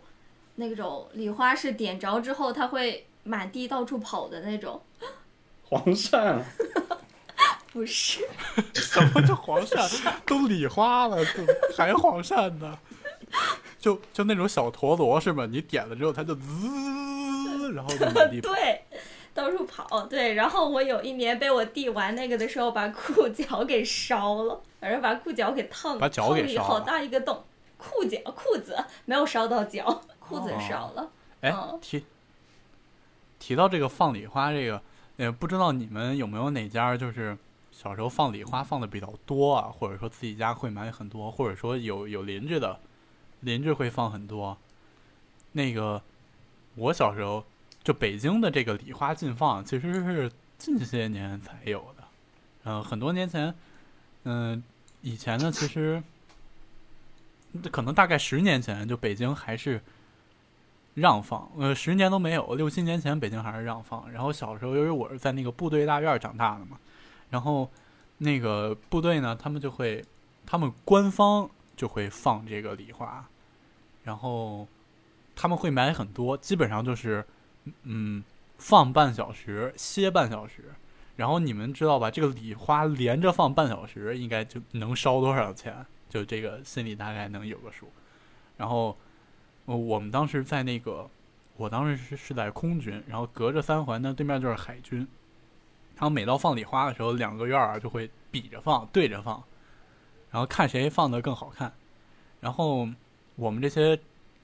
[0.55, 4.79] 那种礼花是点着之后它会满地到处跑的那种？
[5.65, 6.39] 黄鳝
[7.73, 8.19] 不是，
[8.75, 12.77] 什么叫黄鳝 都礼花了，怎么还黄鳝呢？
[13.79, 15.47] 就就那种小陀螺是吗？
[15.49, 18.53] 你点了之后它就滋，然后就满地跑。
[18.53, 18.81] 对，
[19.35, 20.05] 到处跑。
[20.07, 27.43] 对，然后我有一年被我弟玩那个的时候，把裤脚给烧了，反正把裤脚给烫，把脚给烫了好大一个洞。
[27.77, 31.09] 裤脚裤子没有烧到脚，裤子烧了。
[31.41, 32.05] 哎嗯，提
[33.39, 34.79] 提到这个放礼花，这个
[35.17, 37.35] 呃，不知道你们有没有哪家就是
[37.71, 42.79] 小时候放礼花放的比较多啊，或者说自己家会买很多，或者说有有邻居的
[43.39, 44.55] 邻居会放很多。
[45.53, 46.01] 那个
[46.75, 47.43] 我小时候
[47.83, 52.03] 就北京的这个礼花禁放，其实是近些年才有的。
[52.63, 53.53] 嗯、很多年前，
[54.23, 54.63] 嗯、
[55.01, 56.01] 以前呢，其实
[57.71, 59.81] 可能大概十年前，就北京还是
[60.93, 64.11] 让放，呃，十年都没有，六七年前北京还是让放。
[64.11, 66.77] 然后小时候，由于我是在那个部队大院长大的嘛，
[67.29, 67.67] 然后
[68.19, 70.05] 那个部队呢，他们就会，
[70.45, 73.27] 他们官方就会放这个礼花，
[74.03, 74.67] 然后
[75.35, 77.25] 他们会买很多，基本上就是，
[77.83, 78.23] 嗯，
[78.57, 80.73] 放半小时，歇半小时。
[81.15, 82.09] 然后你们知道吧？
[82.09, 85.85] 这个礼花连着放半小时，应该就能烧多少钱？
[86.09, 87.87] 就这个心里大概能有个数。
[88.57, 88.97] 然后，
[89.65, 91.09] 我们当时在那个，
[91.57, 95.07] 我当时是是在空军，然后隔着三环呢，对面就是海军。
[95.95, 99.43] 然后每到放礼花的时候，两个院儿就会比着放，对着放，
[100.31, 101.71] 然后看谁放的更好看。
[102.39, 102.87] 然后
[103.35, 103.99] 我们这些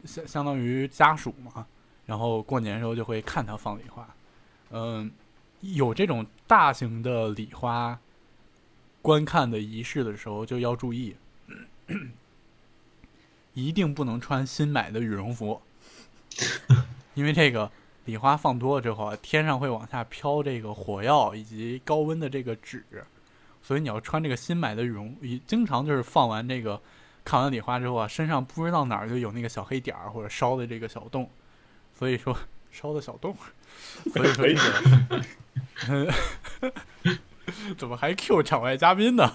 [0.06, 1.66] 相相当于家属嘛，
[2.08, 4.08] 然后过年的时候就会看他放礼花。
[4.72, 5.12] 嗯，
[5.62, 8.00] 有这种大型的礼花
[9.02, 11.16] 观看的仪式的时候，就要注意，
[13.54, 15.62] 一定不能穿新买的羽绒服，
[17.16, 17.72] 因为这个
[18.06, 22.84] 礼花放多了之后啊，天上会往下飘这个火药以及高温的这个纸，
[23.62, 26.82] 所以你要穿这个新买的羽绒，一经常就是放完这个
[27.24, 31.30] 看完礼花之后啊，身上不知道哪儿就有那个小黑点儿或者烧的这个小洞，
[31.98, 32.38] 所以说
[32.72, 33.36] 烧的小洞，
[34.14, 36.14] 所以说这个。
[37.78, 39.32] 怎么还 Q 场外嘉宾呢？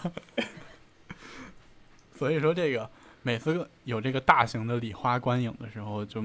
[2.19, 2.89] 所以说这个
[3.23, 6.23] 每次有这个大型的礼花观影的时候就，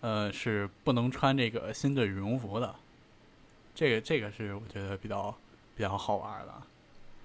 [0.00, 2.74] 呃是不能穿这个新的羽绒服的。
[3.74, 5.32] 这个这个是我觉得比较
[5.76, 6.52] 比较好玩的。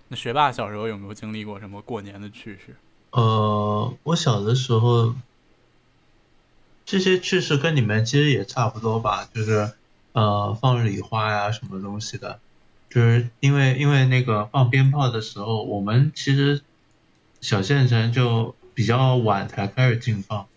[0.10, 2.76] 那学霸小时候有没有经历过什么过年的趣事？
[3.12, 5.16] 呃，我小的时候，
[6.92, 9.72] 这些趣事跟你们其实也差不多吧，就是
[10.12, 12.42] 呃放礼花呀什么东西的，
[12.90, 16.60] 就是因为因为那个放鞭炮的时候，我们其实
[17.40, 20.48] 小县城就比较晚才开始禁放，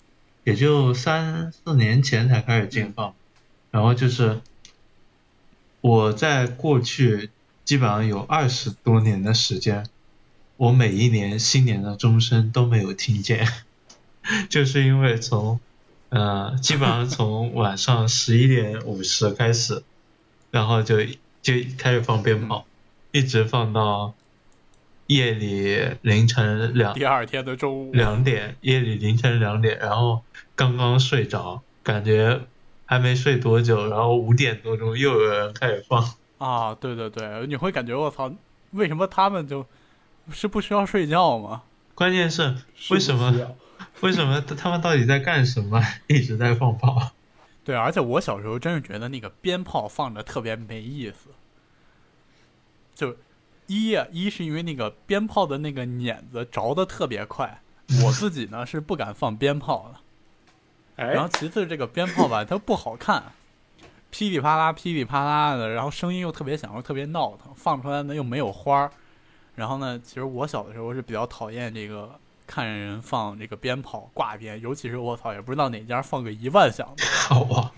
[0.42, 3.14] 也就三四年前才开始禁放，
[3.70, 4.40] 然后就是
[5.82, 7.30] 我在过去
[7.64, 9.86] 基本上有二十多年的时间，
[10.56, 13.46] 我每一年新年的钟声都没有听见，
[14.50, 15.60] 就是因为从
[16.14, 19.82] 呃，基本上从晚上十一点五十开始，
[20.52, 21.04] 然后就
[21.42, 22.66] 就开始放鞭炮，
[23.10, 24.14] 一直放到
[25.08, 30.22] 夜里凌晨两第二天的中午，两点，夜里凌晨两点，然后
[30.54, 32.42] 刚刚睡着，感觉
[32.86, 36.14] 还没睡多久，然后五点多钟又有人开始放。
[36.38, 38.32] 啊，对对对，你会感觉我操，
[38.70, 39.66] 为什么他们就
[40.30, 41.62] 是不需要睡觉吗？
[41.96, 42.54] 关键是
[42.90, 43.34] 为什么
[44.04, 45.82] 为什么他们到底在干什么？
[46.08, 47.12] 一直在放炮。
[47.64, 51.30] 对，而且我小时候真是觉得那个鞭炮放着特别没意思。
[52.94, 53.16] 就
[53.66, 57.62] 一，一是因为那个鞭炮的那个碾子着的特别快，
[58.04, 60.00] 我自己呢是不敢放鞭炮的。
[61.02, 63.32] 哎然后，其次这个鞭炮吧，它不好看，
[64.10, 68.90] 噼里啪啦噼里啪啦的，然后声音又特别响，又特别闹腾，放出来呢又没有花儿。
[69.54, 77.72] 然后呢，其实我小的时候是比较讨厌这个看人放这个鞭炮挂鞭，尤其是我操，也不知道哪家放个一万响的， 好啊，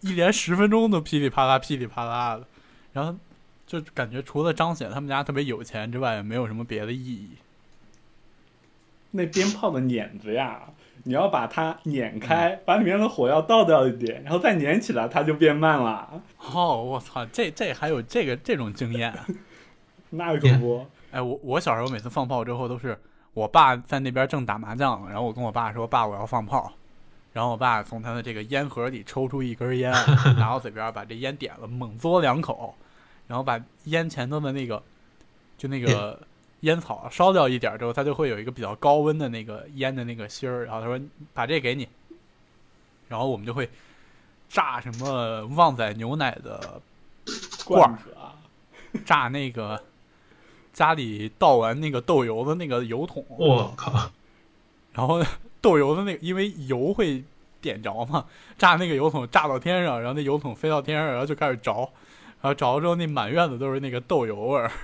[0.00, 2.46] 一连十分钟都噼里啪啦噼里啪啦的，
[2.92, 3.14] 然后
[3.66, 7.30] 就感觉除了彰显他们家特别有钱之外，也没有什么别的意义。
[9.10, 10.62] 那鞭炮的碾子呀，
[11.04, 16.22] 你要把它碾开，把里面的火药倒掉一点，然后再碾起来，它就变慢了。
[16.38, 19.26] 哦，我操，这这还有这个这种经验啊！
[20.14, 22.98] 那可不，哎，我我小时候每次放炮之后都是
[23.34, 26.72] 我爸在那边正打麻将，然后我跟我爸说：“爸，我要放炮。”
[27.32, 29.90] 然后我爸从他的这个烟盒里抽出一根烟，
[30.36, 32.74] 拿到嘴边把这烟点了，猛嘬两口，
[33.26, 34.82] 然后把烟前头的那个
[35.56, 36.20] 就那个
[36.60, 40.66] 烟草烧掉一点之后，它就会有一个比较高温的那个烟的那个芯儿。
[40.66, 41.00] 然后他说
[41.32, 41.88] ：“把这给你。”
[43.08, 43.68] 然后我们就会
[44.48, 46.82] 炸什么旺仔牛奶的
[47.64, 48.36] 罐儿啊，
[49.06, 49.82] 榨那个
[50.72, 54.10] 家里倒完那个豆油的那个油桶，我靠，
[54.92, 55.22] 然后
[55.60, 57.22] 豆油的那个，因为油会
[57.60, 58.26] 点着嘛，
[58.58, 61.90] 炸那个油桶炸到天上，然后那油桶飞到天上，然后就开始着，
[62.40, 64.70] 然后着了之后那满院子都是那个豆油味儿。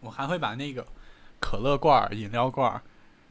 [0.00, 0.84] 我还会把那个
[1.38, 2.82] 可乐罐儿、饮料罐儿，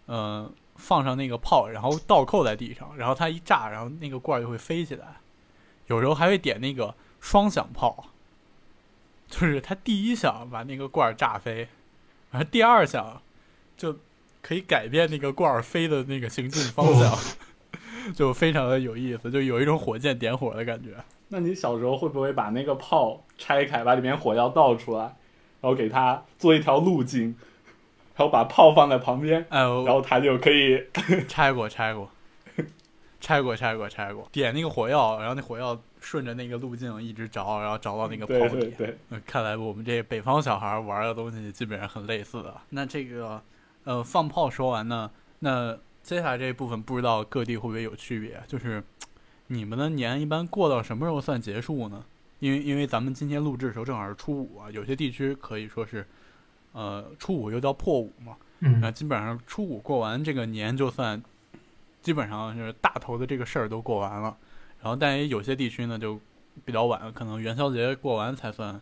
[0.08, 5.18] 嗯、放上那个炮，然后倒扣在地上，然后它一炸，然后那个罐儿就会飞起来。
[5.88, 8.06] 有时候还会点那个双响炮，
[9.32, 11.70] 就是他第一响把那个罐儿炸飞，
[12.32, 13.20] 然后第二响
[13.78, 13.98] 就
[14.42, 17.18] 可以改变那个罐儿飞的那个行进方向，
[18.14, 20.90] 就非常的有意思，就有一种火箭点火的感觉。
[21.30, 25.04] 那你小时候会不会把那个炮拆开，把里面火药倒出来，
[25.62, 27.36] 然后给它做一条路径，
[28.16, 30.84] 然后把炮放在旁边，哎，然后它就可以
[31.30, 32.10] 拆过拆过，
[33.22, 38.60] 拆过拆过拆过，点那个火药，然后那火药顺着那个路径一直找，然后找到那个对炮底。
[38.60, 42.60] 对对，呃看来我们这北方小孩玩的东西基本上很类似的。
[42.72, 43.42] 那这个
[43.86, 48.44] 呃放炮说完呢，那接下来这一部分不知道各地会不会有区别？
[48.48, 48.84] 就是
[49.48, 52.04] 你们的年一般过到什么时候算结束呢？
[52.40, 56.04] 因为因为咱们今天录制的时候正好是初五啊，有些地区可以说是
[56.72, 61.22] 呃初五又叫破五嘛，那嗯，基本上初五过完这个年就算
[62.02, 64.36] 基本上就是大头的这个事儿都过完了，
[64.82, 66.20] 然后但也有些地区呢就
[66.66, 68.82] 比较晚，可能元宵节过完才算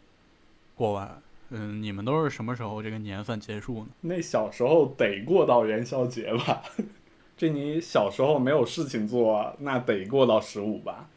[0.75, 1.21] 过完。
[1.51, 3.87] 嗯，你们都是什么时候这个年算结束呢？
[4.01, 6.61] 那小时候得过到元宵节吧？
[7.35, 11.07] 这你小时候没有事情做，那得过到十五吧？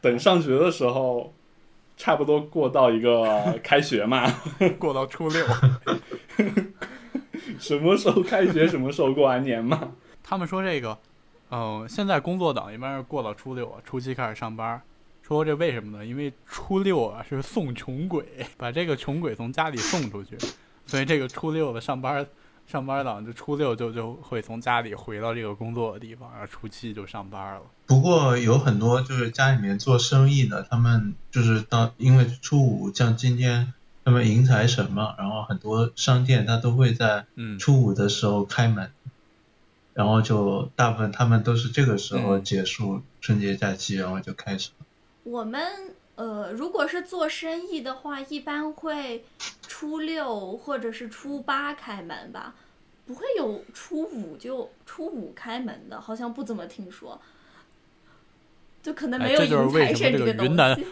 [0.00, 1.32] 等上学的时候，
[1.96, 4.30] 差不多过到一个 开学嘛，
[4.78, 5.46] 过到初六，
[7.58, 9.94] 什么时候开学，什么时候过完年嘛。
[10.22, 10.98] 他们说这个，
[11.50, 14.80] 嗯、现在工作党一般是过到初六啊，初七开始上班。
[15.22, 16.06] 说这为什么呢？
[16.06, 18.24] 因为初六啊是送穷鬼，
[18.56, 20.38] 把这个穷鬼从家里送出去，
[20.86, 22.26] 所以这个初六的上班
[22.66, 27.60] 上班党就初六就就会从家里回到这个工作的地方，然后初七就上班了。
[27.84, 33.74] 不过有很多就是家里面做生意的，他们就是当因为初五像今天
[34.04, 38.90] 他们迎财神嘛，然后很多商店他都会在嗯，初五的时候开门，
[39.98, 44.70] 然后就大部分他们都是这个时候嗯结束春节假期，然后就开始。
[45.24, 45.60] 我们
[46.14, 49.24] 呃，如果是做生意的话，一般会
[49.66, 52.54] 初六或者是初八开门吧，
[53.08, 57.20] 不会有初五就初五开门的，好像不怎么听说。
[58.80, 60.86] 就可能没有哎这就是迎财为什么这个东个云南西。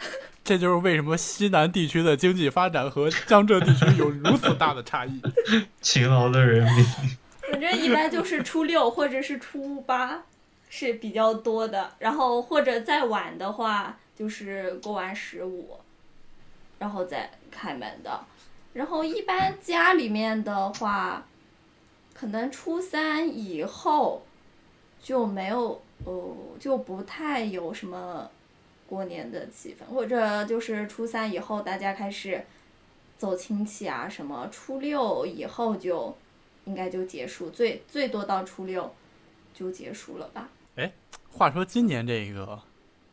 [0.44, 5.22] 这就是为什么西南地区的经济发展和江浙地区有如此大的差异。
[5.80, 6.84] 勤劳的人民，
[7.50, 10.22] 反正一般就是初六或者是初八
[10.68, 15.78] 是比较多的，然后或者再晚的话就是过完十五。
[16.78, 18.18] 然后再开门的。
[18.72, 21.26] 然后一般家里面的话，
[22.14, 24.22] 可能初三以后
[24.98, 28.30] 就没有，哦，就不太有什么
[28.88, 32.42] 过年的气氛，或者就是初三以后大家开始
[33.18, 36.16] 走亲戚啊什么，初六以后就
[36.70, 38.94] 应该就结束，最最多到初六
[39.52, 40.48] 就结束了吧。
[40.76, 40.92] 哎
[41.32, 42.60] 话说今年这个，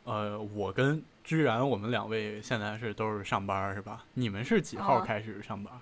[0.03, 4.05] 呃，我跟居然我们两位现在是都是上班是吧？
[4.13, 5.73] 你们是几号哦开始上班？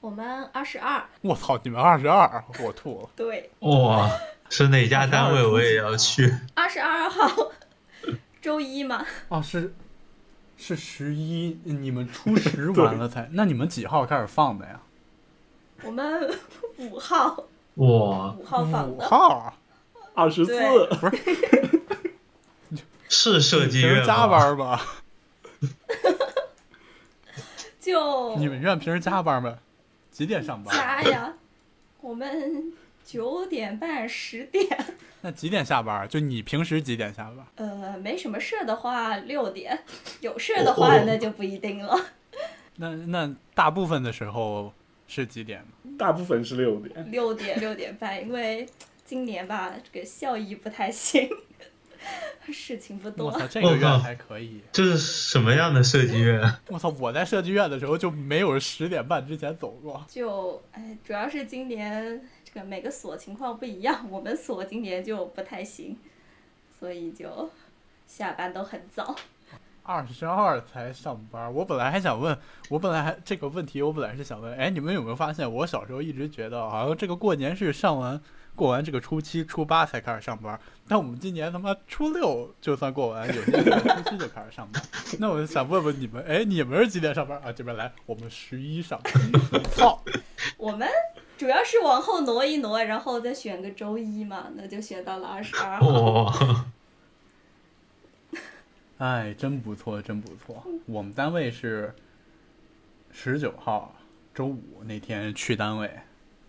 [0.00, 3.10] 我们二十二，我操，你们二十二， 我吐了。
[3.14, 4.10] 对，哇，
[4.50, 6.34] 是哪家单位我也要去。
[6.54, 7.52] 二十二号
[8.42, 9.72] 周一嘛，哦，是
[10.56, 13.28] 是十一，你们初十 完了才？
[13.32, 14.80] 那你们几号开始放的呀？
[15.84, 16.30] 我们
[16.78, 17.44] 五号
[17.76, 19.54] 哇，五号放五的，号啊，
[20.14, 20.52] 二十四，
[21.00, 21.18] 不是
[23.08, 24.38] 是设计院加吗？
[24.38, 24.86] 班吧？
[27.80, 29.58] 就你们院平时加班吗？
[30.10, 30.76] 几点上班？
[30.76, 31.34] 加呀，
[32.00, 32.72] 我们
[33.04, 34.68] 九点半十点，
[35.22, 36.06] 那几点下班？
[36.08, 37.46] 就你平时几点下班？
[37.56, 39.82] 呃，没什么事的话六点，
[40.20, 41.98] 有事的话哦那就不一定了。
[42.76, 44.72] 那那大部分的时候
[45.10, 45.64] 是几点？
[45.98, 47.10] 大部分是六点。
[47.10, 48.64] 六点六点半，因为
[49.04, 51.28] 今年吧，这个效益不太行，
[52.52, 53.32] 事情不我多。
[53.32, 54.60] 操，这个院还可以。
[54.72, 56.40] 这是什么样的设计院？
[56.68, 60.06] 我操，我在设计院的时候就没有十点半之前走过。
[60.08, 65.98] 就哎，主要是今年这个每个所情况不一样，我们所今年就不太行，
[66.78, 67.50] 所以就
[68.06, 69.16] 下班都很早。
[69.90, 72.38] 二十二才上班，我本来还想问，
[72.68, 78.20] 我本来还这个问题，我本来是想问，哎，你们有没有发现，我小时候一直觉得好像这个过年是上完
[78.54, 83.64] 过完这个初七、初八才开始上班，但我们今年他妈初六就算过完，有些人
[84.04, 84.80] 初七就开始上班。
[85.18, 87.50] 那我就想问问你们，哎，你们是几点上班啊？
[87.50, 89.12] 这边来，我们十一上班。
[89.72, 90.00] 操，
[90.56, 90.86] 我们
[91.36, 95.88] 主要是往后挪一挪，然后再选个周一嘛，那就选到了二十二号。
[95.88, 96.32] 哇，
[99.00, 100.62] 哎，真不错，真不错。
[100.84, 101.94] 我们单位是
[103.10, 103.96] 十九号
[104.34, 105.90] 周五那天去单位。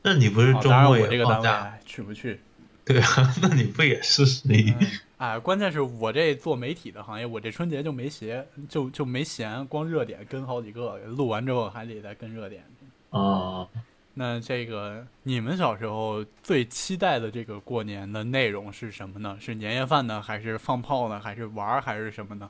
[0.01, 1.61] 那你不是周末我这个单位也放假？
[1.61, 2.41] 哎去不去？
[2.83, 4.73] 对啊， 那你不也是十一？
[5.15, 12.65] 哎，关键是我这做媒体的行业，我这春节就没闲，就就没闲，光热点跟好几个，录完之后还得再跟热点。
[13.11, 13.69] 哦，
[14.13, 19.37] 那这个你们小时候最期待的这个过年的内容是什么呢？
[19.39, 22.49] 是年夜饭呢，还是放炮呢，还是玩儿，还是什么呢？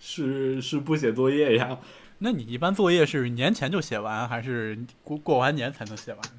[0.00, 1.78] 是是不写作业呀？
[2.18, 6.30] 那你一般作业是年前就写完，还是过过完年才能写完呢？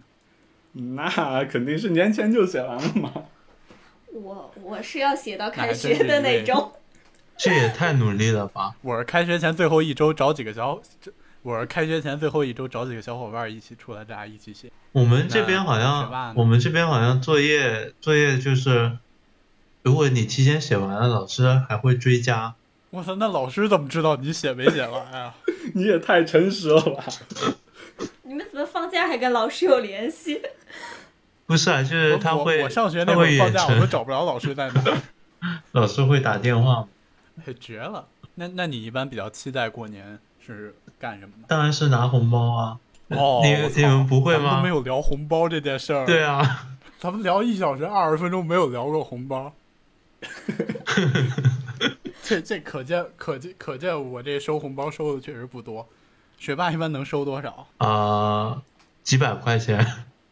[0.96, 3.12] 那肯定是年前就写完了嘛。
[4.12, 6.72] 我我是要写到开学的那种。
[7.38, 8.74] 这也太努力了吧！
[8.82, 11.12] 我是开学前最后一周找几个小，这
[11.46, 14.72] 我是开学前最后一周找几个小伙伴一起出来，大家一起写。
[14.94, 18.98] 我们这边好像我们这边好像作业作业就是，
[19.84, 22.56] 如果你提前写完了，老师还会追加。
[22.90, 25.36] 我操，那老师怎么知道你写没写完呀？
[25.76, 27.06] 你也太诚实了吧？
[28.24, 30.42] 你们怎么放假还跟老师有联系？
[31.46, 36.88] 不是啊，就是他会我上学那会儿放假，我都，找不着老师在哪儿， 老师会打电话。
[37.46, 38.08] 哎绝了。
[38.34, 40.18] 那那你一般比较期待过年
[40.54, 41.48] 是干什么的？
[41.48, 42.80] 当然是拿红包啊！
[43.10, 44.70] 哦，你你们不会吗都没？
[44.70, 46.06] 有聊红包这件事儿。
[46.06, 46.68] 对，啊，
[47.00, 49.54] 咱们聊一小时二十分钟没有聊过红包。
[52.24, 55.88] 这这可见可见可见我这收红包收的确实不多。
[56.40, 57.68] 学霸一般能收多少？
[57.78, 58.62] 啊、
[59.04, 59.86] 几百块钱，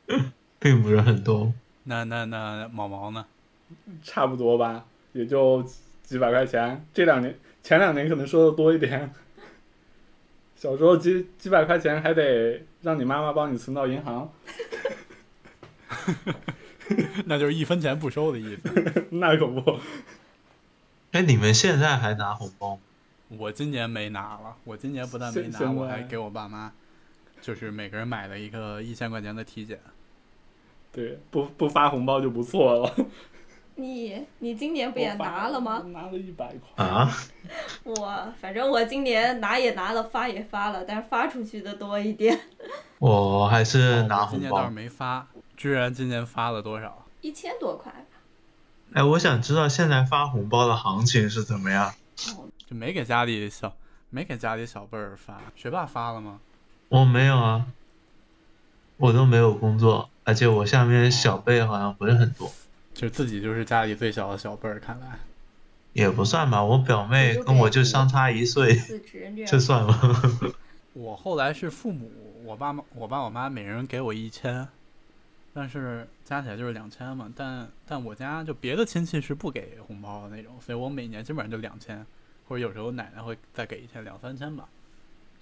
[0.60, 1.54] 并不是很多。
[1.84, 3.24] 那那那毛毛呢？
[4.04, 5.64] 差不多吧，也就
[6.02, 6.84] 几百块钱。
[6.94, 9.14] 这两年前两年可能收的多一点。
[10.64, 14.32] 小时候几几百块钱还得让你妈妈帮你存到银行，
[17.26, 18.62] 那就是一分钱不收的意思。
[19.12, 19.78] 那可不。
[21.12, 22.80] 哎，你们现在还拿红包？
[23.28, 26.72] 我今年没拿了，我今年不但没拿，我还给我爸妈，
[27.42, 29.78] 就是每个人买了一个一千块钱的体检。
[30.94, 32.96] 对，不不发红包就不错了。
[33.76, 35.84] 你你今年不也拿了吗？
[35.88, 36.86] 拿了一百块。
[36.86, 37.10] 啊？
[37.84, 42.40] 我反正我今年拿也拿了，发也发了，但是发出去的多一点，
[43.00, 44.70] 我还是拿红包哦今年倒是。
[44.70, 47.06] 没发，居然今年发了多少？
[47.22, 48.20] 一千多块吧。
[48.94, 51.94] 哎，我想知道现在发红包的行情是怎么样？
[52.38, 53.74] 哦， 就没给家里小
[54.12, 55.42] 没给家里小辈儿发。
[55.56, 56.40] 学霸发了吗？
[56.90, 57.66] 我没有啊，
[58.98, 62.52] 我都没有工作，而且我下面小辈好像不是很多。
[62.94, 65.20] 就自己就是家里最小的小辈儿，看来
[65.94, 68.76] 也不算吧，我表妹跟我就相差一岁，
[69.46, 70.00] 这算吗？
[70.94, 72.12] 我后来是父母，
[72.44, 74.68] 我爸妈、我爸、我妈每人给我一千，
[75.54, 77.32] 但是加起来就是两千嘛。
[77.36, 82.06] 但但我家就别的亲戚是不给红包的那种，所以我每年基本上就两千，
[82.48, 84.68] 或者有时候奶奶会再给一千，两三千吧。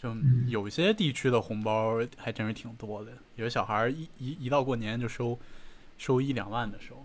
[0.01, 5.37] 就嗯有些地区的红包还真是挺多的，有些小孩儿一一一到过年就收
[5.97, 6.95] 收一两万的收，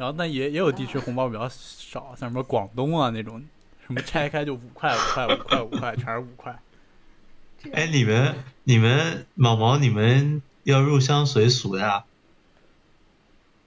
[0.00, 3.44] 然后但也也有地区红包比较少，像什么广东啊那种，
[3.86, 6.58] 什么拆开就五块五块五块五块，全是五块。
[7.74, 8.34] 哎，你们
[8.64, 12.04] 你们毛毛你们要入乡随俗呀，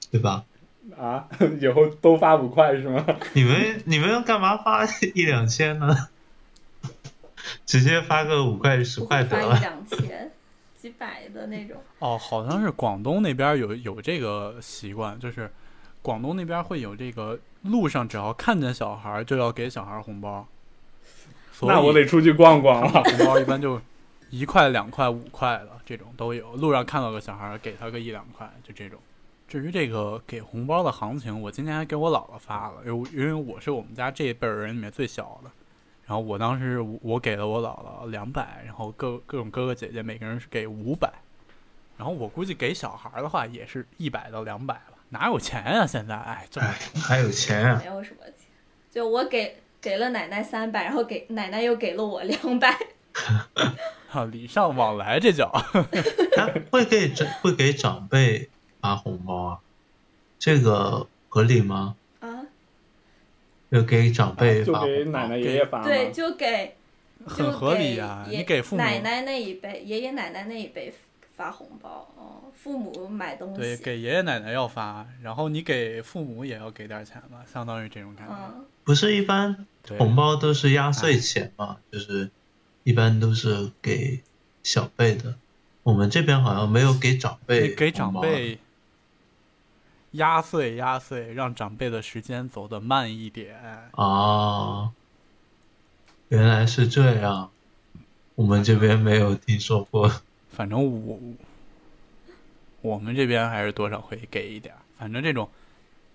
[0.09, 0.43] 对吧？
[0.97, 1.27] 啊，
[1.61, 3.05] 以后都发五块是吗？
[3.33, 6.09] 你们你们干嘛发一两千呢？
[7.67, 9.59] 直接发个五块十不块会发一得了。
[9.59, 10.31] 两千、
[10.81, 11.77] 几百的那种。
[11.99, 15.51] 哦，好像是广东那边有有这个习惯，就是
[16.03, 20.45] 广东那边会有这个路上只要看见小孩儿就要给小孩儿红包，
[21.61, 23.01] 那我得出去逛逛了。
[23.03, 23.81] 红包一般就
[24.29, 26.55] 一块、两块、五块的这种都有。
[26.57, 28.99] 路上看到个小孩儿，给他个一两块，就这种。
[29.47, 35.49] 至于这个给红包的行情，我今天还给我姥姥发了，因为因为我是我们家这一辈儿人里面最小的。
[36.05, 41.09] 然后我当时我我给了我姥姥两百，然后各各种哥哥姐姐每个人是给五百，
[41.97, 47.79] 然后我估计给小孩儿的话也是一百到两百吧，哪有钱呀、现在哎，这哎，还有钱啊！
[47.79, 48.47] 没有什么钱，
[48.91, 52.75] 就我给给了奶奶三百，然后给奶奶又给了我两百，
[54.11, 55.51] 啊礼尚往来，这叫
[56.35, 58.49] 他会给长会给长辈
[58.81, 59.59] 发红包啊？
[60.39, 61.95] 这个合理吗？
[62.19, 62.45] 啊，
[63.71, 65.85] 就给长辈就发红包给奶奶爷爷发吗？
[65.85, 66.75] 对，就给
[67.27, 70.91] 就很合理呀、爷你给父母奶奶那一辈、爷爷奶奶那一辈
[71.35, 78.33] 发红包，哦，父母买东西对，西，给爷爷奶奶要发，然后你给父母也要给点钱吧，相当于这种感觉。
[78.33, 79.65] 嗯，不是一般，
[79.97, 82.29] 红包都是压岁钱嘛，就是
[82.83, 84.21] 一般都是给
[84.61, 85.35] 小辈的。
[85.81, 88.59] 我们这边好像没有给长辈给给长辈
[90.11, 93.57] 压岁压岁，让长辈的时间走得慢一点。
[93.91, 94.91] 啊，
[96.29, 97.49] 原来是这样，
[98.35, 100.11] 我们这边没有听说过。
[100.53, 101.19] 反正我
[102.81, 104.73] 我们这边还是多少会给一点。
[104.97, 105.49] 反正这种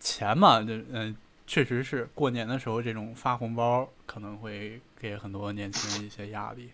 [0.01, 1.15] 钱嘛，就嗯、
[1.47, 6.71] 确实是过年的时候这种发红包可能会给很多年轻人一些压力。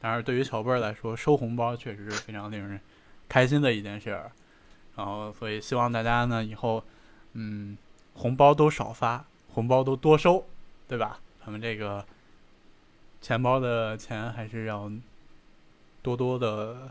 [0.00, 2.80] 但是对于小辈儿来说，收红包确实是非常令人
[3.28, 4.32] 开心的一件事儿。
[4.96, 6.82] 然后，所以希望大家呢以后，
[7.34, 7.76] 嗯，
[8.14, 10.46] 红包都少发，红包都多收，
[10.88, 11.20] 对吧？
[11.44, 12.04] 咱们这个
[13.20, 14.90] 钱包的钱还是要
[16.04, 16.90] 多多的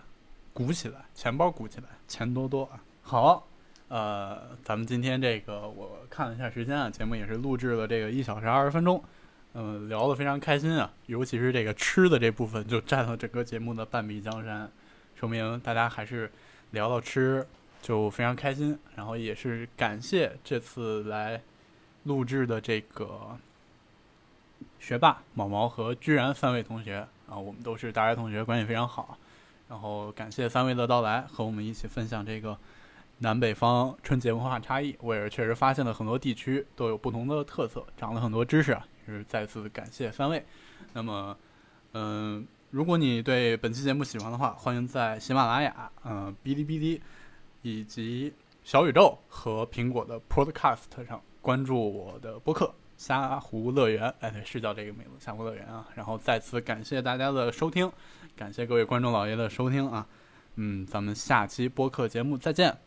[0.53, 2.83] 鼓起来，钱包鼓起来，钱多多啊！
[3.03, 3.47] 好，
[3.87, 9.03] 呃，咱们今天这个我看了一下时间啊，节目也是录制了这个一小时二十分钟，
[9.53, 14.67] 嗯、聊得非常开心啊，尤其是这个吃的这部分就占了整个节目的半壁江山，
[15.15, 16.31] 说明大家还是
[16.71, 17.47] 聊到吃
[17.83, 21.39] 就非常开心，然后也是感谢这次来
[22.05, 23.37] 录制的这个
[24.79, 29.17] 学霸毛毛和居然三位同学啊，我们都是大学同学，关系非常好。
[29.69, 32.57] 然后感谢三位的到来，和我们一起分享这个
[33.19, 34.95] 南北方春节文化差异。
[35.01, 40.45] 我也是确实发现了很多地区都有不同的特色，长了很多知识啊，是再次感谢三位。
[40.93, 41.35] 那么，
[41.93, 47.01] 嗯、如果你对本期节目喜欢的话，欢迎在喜马拉雅、嗯、哔哩哔哩
[47.61, 48.33] 以及
[48.63, 52.75] 小宇宙和苹果的 Podcast 上关注我的播客。
[52.97, 55.85] 虾湖乐园，哎，对，是叫这个名字，虾湖乐园啊。
[55.95, 57.91] 然后再次感谢大家的收听，
[58.35, 60.05] 感谢各位观众老爷的收听啊。
[60.55, 62.77] 嗯，咱们下期播客节目再见，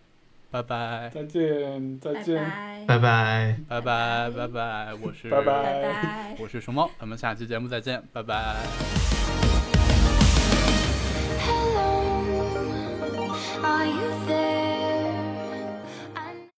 [0.50, 2.42] 拜拜，再见，再见。
[2.44, 3.58] 拜，拜拜。
[3.68, 6.36] 拜拜，拜拜，我是拜拜拜拜。
[6.38, 8.56] 我是熊猫，咱们下期节目再见，拜拜。
[11.44, 12.46] Hello,
[13.62, 14.55] are you there?